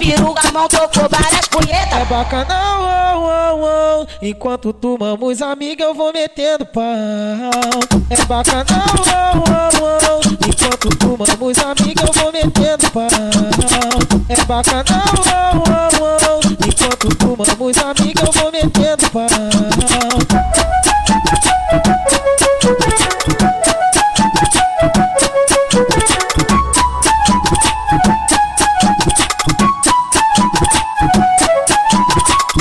Mamava 0.00 0.06
dois 0.06 0.16
peru, 0.16 0.34
a 0.36 0.52
mão 0.52 0.68
tocou 0.68 1.08
várias 1.08 1.48
punhetas. 1.48 1.92
É 1.92 2.04
bacanal, 2.06 2.82
oh, 2.82 3.26
oh, 3.26 4.02
oh. 4.02 4.06
Enquanto 4.22 4.72
tomamos 4.72 5.42
amiga, 5.42 5.84
eu 5.84 5.94
vou 5.94 6.12
metendo 6.12 6.64
pau. 6.66 6.84
É 8.08 8.24
bacanal, 8.24 8.86
oh, 8.96 9.82
oh, 9.82 10.16
oh. 10.16 10.46
Enquanto 10.46 10.88
tomamos 10.96 11.58
amiga, 11.58 12.04
eu 12.06 12.12
vou 12.12 12.32
metendo 12.32 12.90
pau. 12.90 13.08
É 14.28 14.44
bacanal, 14.44 15.04
oh, 15.16 15.62
oh, 16.00 16.30
oh. 16.30 16.66
Enquanto 16.66 17.16
tomamos 17.16 17.78
amiga, 17.78 18.24
eu 18.24 18.32
vou 18.32 18.52
metendo 18.52 19.10
pau. 19.10 19.69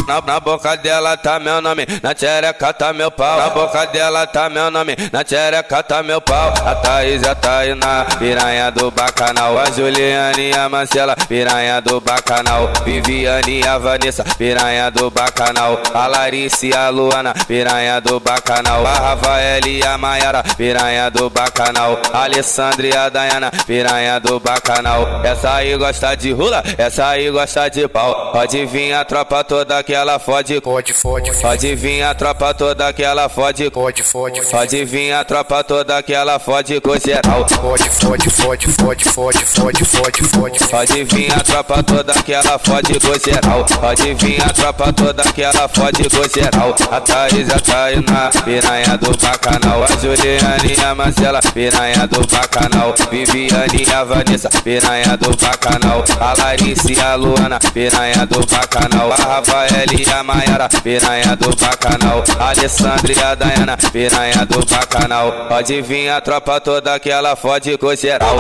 Na, 0.10 0.20
na 0.22 0.40
boca 0.40 0.76
dela 0.76 1.16
tá 1.16 1.38
meu 1.38 1.62
nome, 1.62 1.86
na 2.02 2.16
tchereca 2.16 2.74
tá 2.74 2.92
meu 2.92 3.12
pau. 3.12 3.38
Na 3.38 3.52
boca 3.52 3.86
dela 3.86 4.26
tá 4.26 4.50
meu 4.50 4.72
nome, 4.72 4.96
na 5.14 5.24
tchereca 5.24 5.84
tá 5.84 6.02
meu 6.02 6.20
pau. 6.20 6.52
A 6.66 6.74
Thaís, 6.74 7.24
a 7.24 7.36
Tainá, 7.36 8.08
piranha 8.18 8.72
do 8.72 8.90
bacanal. 8.90 9.60
A 9.60 9.70
Juliane 9.70 10.52
a 10.58 10.68
Marcela, 10.68 11.16
piranha 11.16 11.80
do 11.80 12.02
bacanal. 12.02 12.72
Viviane 12.84 13.64
a 13.68 13.78
Vanessa, 13.78 14.24
piranha 14.36 14.90
do 14.90 15.12
bacanal. 15.12 15.80
A 15.94 16.08
Larissa 16.08 16.66
e 16.66 16.74
a 16.74 16.90
Luana, 16.90 17.36
piranha 17.48 18.02
do 18.02 18.20
bacanal. 18.20 18.88
A 18.88 18.94
Rafael 18.94 19.68
e 19.68 19.84
a 19.84 19.96
Maiara, 19.96 20.44
piranha 20.58 21.12
do 21.12 21.30
bacanal. 21.30 22.00
A 22.12 22.24
Alessandra 22.24 22.88
e 22.88 22.98
a 22.98 23.10
Dayana, 23.10 23.52
piranha 23.68 24.20
do 24.20 24.40
bacanal. 24.40 25.22
Essa 25.24 25.54
aí 25.54 25.78
gosta 25.78 26.16
de 26.16 26.32
rula, 26.32 26.64
essa 26.80 27.10
aí 27.10 27.30
gosta 27.30 27.70
de 27.70 27.88
pau. 27.88 28.32
Pode 28.32 28.66
vir 28.66 28.92
a 28.94 29.06
tropa 29.06 29.44
toda 29.44 29.84
que 29.84 29.99
ela 30.00 30.18
fode. 30.18 30.62
Pode, 30.62 30.94
fode. 30.94 31.32
Pode 31.42 31.76
vir 31.76 32.02
a 32.04 32.14
tropa 32.16 32.54
toda 32.54 32.92
que 32.94 33.04
ela 33.04 33.28
fode. 33.28 33.70
Pode, 33.70 34.04
fode. 34.04 34.42
Pode 34.42 34.86
vir 34.86 35.12
a 35.12 35.24
tropa 35.24 35.64
toda 35.64 36.02
que 36.02 36.14
ela 36.14 36.40
fode 36.40 36.80
com 36.82 36.98
geral. 36.98 37.46
Pode, 37.46 37.90
fode, 37.90 38.30
fode, 38.30 38.68
fode, 38.72 39.06
fode, 39.06 39.46
fode, 39.46 39.86
fode, 39.86 40.24
fode. 40.24 40.60
Pode 40.60 41.04
vir 41.04 41.32
a 41.34 41.40
tropa 41.42 41.84
toda 41.84 42.14
que 42.24 42.34
ela 42.34 42.58
fode 42.58 43.00
com 43.00 43.14
geral. 43.20 43.66
Pode 43.66 44.14
vir 44.14 44.42
a 44.42 44.50
tropa 44.54 44.94
toda 44.94 45.24
que 45.34 45.42
ela 45.42 45.68
fode 45.68 46.04
com 46.10 46.24
geral. 46.34 46.76
A 46.92 47.02
Thaís, 47.02 47.50
a 47.50 47.60
Tainá, 47.60 48.32
piranha 48.46 48.98
do 48.98 49.12
bacanal. 49.18 49.84
A 49.84 49.88
Juliane 50.00 50.76
a 50.86 50.96
Marcela, 50.96 51.42
piranha 51.54 52.08
do 52.08 52.26
bacanal. 52.26 52.96
Viviane 53.12 53.86
a 53.94 54.04
Vanessa, 54.04 54.50
piranha 54.64 55.18
do 55.18 55.36
bacanal. 55.36 56.04
A 56.20 56.34
Larissa 56.42 57.06
a 57.06 57.16
Luana, 57.16 57.60
piranha 57.74 58.26
do 58.26 58.46
bacanal. 58.46 59.12
A 59.12 59.16
Rafael 59.16 59.89
e 59.94 60.10
a 60.12 60.24
Maiara, 60.24 60.70
piranha 60.84 61.36
do 61.36 61.56
bacanal. 61.56 62.24
Alessandra 62.40 63.14
e 63.14 63.24
a 63.24 63.36
Dayana, 63.36 63.78
piranha 63.92 64.46
do 64.46 64.66
bacanal. 64.66 65.48
Pode 65.48 65.82
vir 65.82 66.10
a 66.10 66.22
tropa 66.22 66.60
toda 66.62 67.00
que 67.00 67.10
ela 67.10 67.36
fode 67.36 67.78
com 67.78 67.96
geral. 67.96 68.36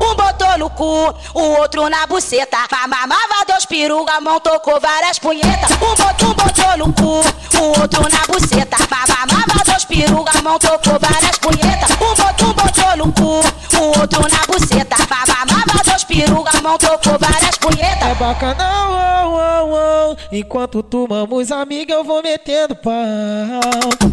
Um 0.00 0.14
botou 0.14 0.58
no 0.58 0.70
cu, 0.70 1.14
o 1.34 1.40
outro 1.60 1.88
na 1.88 2.06
buceta. 2.06 2.58
Mamava 2.70 3.44
dois 3.46 3.64
peru, 3.66 4.04
a 4.08 4.20
mão 4.20 4.40
tocou 4.40 4.78
várias 4.80 5.18
punhetas. 5.18 5.70
Um 5.70 5.94
botou, 5.94 6.30
um 6.30 6.34
botou 6.34 6.76
no 6.78 6.92
cu, 6.92 7.58
o 7.58 7.80
outro 7.80 8.02
na 8.02 8.26
buceta. 8.26 8.76
Mamava 8.90 9.64
dois 9.64 9.84
peru, 9.84 10.24
a 10.26 10.42
mão 10.42 10.58
tocou 10.58 10.98
várias 11.00 11.38
punhetas. 11.38 11.90
Um 11.92 12.14
botou, 12.14 12.48
um 12.48 12.52
botou 12.52 12.96
no 12.96 13.12
cu, 13.12 13.78
o 13.78 13.98
outro 13.98 14.22
na 14.22 14.46
buceta. 14.46 14.96
Mamava 15.08 15.84
dois 15.84 16.04
peru, 16.04 16.44
a 16.46 16.62
mão, 16.62 16.78
trocou 16.78 17.18
várias 17.18 17.56
punhetas. 17.58 18.08
É 18.08 18.14
bacanal, 18.14 18.92
oh, 18.92 19.72
oh, 19.72 20.12
oh. 20.12 20.16
Enquanto 20.30 20.81
tomamos 20.90 21.50
amiga, 21.50 21.94
eu 21.94 22.04
vou 22.04 22.22
metendo 22.22 22.74
pau. 22.76 22.92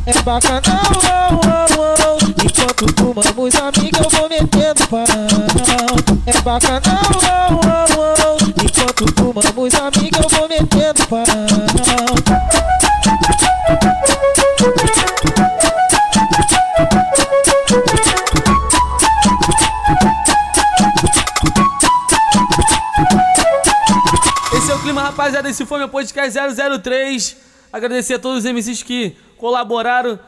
É 0.06 0.22
bacanal, 0.24 0.62
oh, 0.96 1.40
oh, 1.78 1.96
oh. 2.06 2.20
Enquanto 2.44 2.94
tomamos 2.94 3.56
amiga, 3.56 4.00
eu 4.04 4.10
vou 4.10 4.30
metendo 4.30 4.88
pau. 4.88 5.06
É 6.26 6.42
bacanal, 6.42 7.02
oh, 7.14 7.60
oh, 7.98 8.16
oh. 8.26 8.38
Enquanto 8.64 9.14
tomamos 9.14 9.74
amiga, 9.76 10.20
eu 10.22 10.30
vou 10.30 10.48
metendo 10.50 11.08
pau. 11.08 12.59
Esse 25.50 25.66
foi 25.66 25.80
meu 25.80 25.90
podcast 25.90 26.40
003. 26.80 27.38
Agradecer 27.74 28.14
a 28.14 28.20
todos 28.20 28.46
os 28.46 28.52
MCs 28.52 28.84
que 28.84 29.18
colaboraram. 29.36 30.20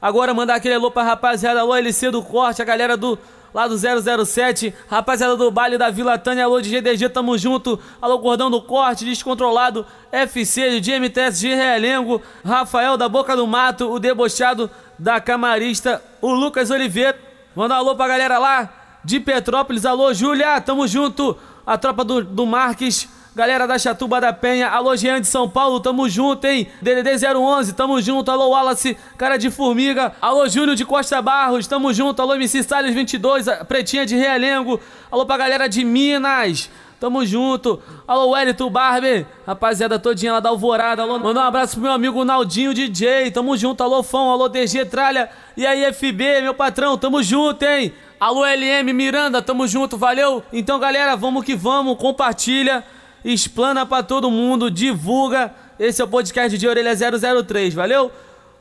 Agora 0.00 0.32
mandar 0.32 0.54
aquele 0.54 0.74
alô 0.74 0.90
pra 0.90 1.02
rapaziada, 1.02 1.60
alô 1.60 1.76
LC 1.76 2.10
do 2.10 2.22
Corte, 2.22 2.62
a 2.62 2.64
galera 2.64 2.96
do 2.96 3.18
lá 3.52 3.68
do 3.68 3.76
007, 3.76 4.72
rapaziada 4.88 5.36
do 5.36 5.50
baile 5.50 5.76
da 5.76 5.90
Vila 5.90 6.16
Tânia, 6.16 6.44
alô 6.44 6.62
de 6.62 6.70
GDG, 6.70 7.10
tamo 7.10 7.36
junto. 7.36 7.78
Alô 8.00 8.16
Gordão 8.20 8.50
do 8.50 8.62
Corte, 8.62 9.04
Descontrolado, 9.04 9.84
FC, 10.10 10.80
de 10.80 10.98
MTS 10.98 11.40
de 11.40 11.54
Realengo, 11.54 12.22
Rafael 12.42 12.96
da 12.96 13.06
Boca 13.06 13.36
do 13.36 13.46
Mato, 13.46 13.92
o 13.92 13.98
debochado 13.98 14.70
da 14.98 15.20
Camarista, 15.20 16.02
o 16.22 16.32
Lucas 16.32 16.70
Oliveira. 16.70 17.18
Mandar 17.54 17.74
um 17.74 17.78
alô 17.80 17.96
pra 17.96 18.08
galera 18.08 18.38
lá 18.38 19.00
de 19.04 19.20
Petrópolis, 19.20 19.84
alô 19.84 20.14
Júlia, 20.14 20.58
tamo 20.58 20.88
junto. 20.88 21.36
A 21.66 21.76
tropa 21.76 22.02
do, 22.02 22.24
do 22.24 22.46
Marques, 22.46 23.06
Galera 23.32 23.64
da 23.64 23.78
Chatuba 23.78 24.20
da 24.20 24.32
Penha, 24.32 24.68
alô 24.68 24.96
Jean 24.96 25.20
de 25.20 25.26
São 25.28 25.48
Paulo, 25.48 25.78
tamo 25.78 26.08
junto, 26.08 26.44
hein? 26.48 26.66
DDD 26.82 27.24
011, 27.32 27.72
tamo 27.74 28.02
junto, 28.02 28.28
alô 28.28 28.48
Wallace, 28.48 28.96
cara 29.16 29.36
de 29.36 29.52
formiga, 29.52 30.12
alô 30.20 30.48
Júnior 30.48 30.74
de 30.74 30.84
Costa 30.84 31.22
Barros, 31.22 31.68
tamo 31.68 31.94
junto, 31.94 32.20
alô 32.20 32.34
MC 32.34 32.64
Salles 32.64 32.92
22, 32.92 33.46
a 33.46 33.64
Pretinha 33.64 34.04
de 34.04 34.16
Realengo, 34.16 34.80
alô 35.12 35.24
pra 35.24 35.36
galera 35.36 35.68
de 35.68 35.84
Minas, 35.84 36.68
tamo 36.98 37.24
junto, 37.24 37.80
alô 38.06 38.30
Wellington 38.30 38.68
Barber, 38.68 39.24
rapaziada 39.46 39.96
todinha 39.96 40.32
lá 40.32 40.40
da 40.40 40.48
Alvorada, 40.48 41.02
alô, 41.02 41.16
manda 41.20 41.38
um 41.38 41.44
abraço 41.44 41.74
pro 41.74 41.82
meu 41.82 41.92
amigo 41.92 42.24
Naldinho 42.24 42.74
DJ, 42.74 43.30
tamo 43.30 43.56
junto, 43.56 43.80
alô 43.84 44.02
Fão, 44.02 44.28
alô 44.28 44.48
DG 44.48 44.86
Tralha, 44.86 45.30
e 45.56 45.64
aí 45.64 45.84
FB, 45.92 46.40
meu 46.42 46.54
patrão, 46.54 46.98
tamo 46.98 47.22
junto, 47.22 47.62
hein? 47.62 47.92
Alô 48.18 48.44
LM 48.44 48.92
Miranda, 48.92 49.40
tamo 49.40 49.66
junto, 49.68 49.96
valeu? 49.96 50.42
Então 50.52 50.80
galera, 50.80 51.16
vamos 51.16 51.44
que 51.44 51.54
vamos, 51.54 51.96
compartilha 51.96 52.84
explana 53.24 53.84
pra 53.86 54.02
todo 54.02 54.30
mundo, 54.30 54.70
divulga. 54.70 55.52
Esse 55.78 56.00
é 56.00 56.04
o 56.04 56.08
podcast 56.08 56.56
de 56.56 56.68
Orelha 56.68 56.92
003, 56.94 57.74
valeu? 57.74 58.10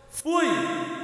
Fui! 0.09 0.98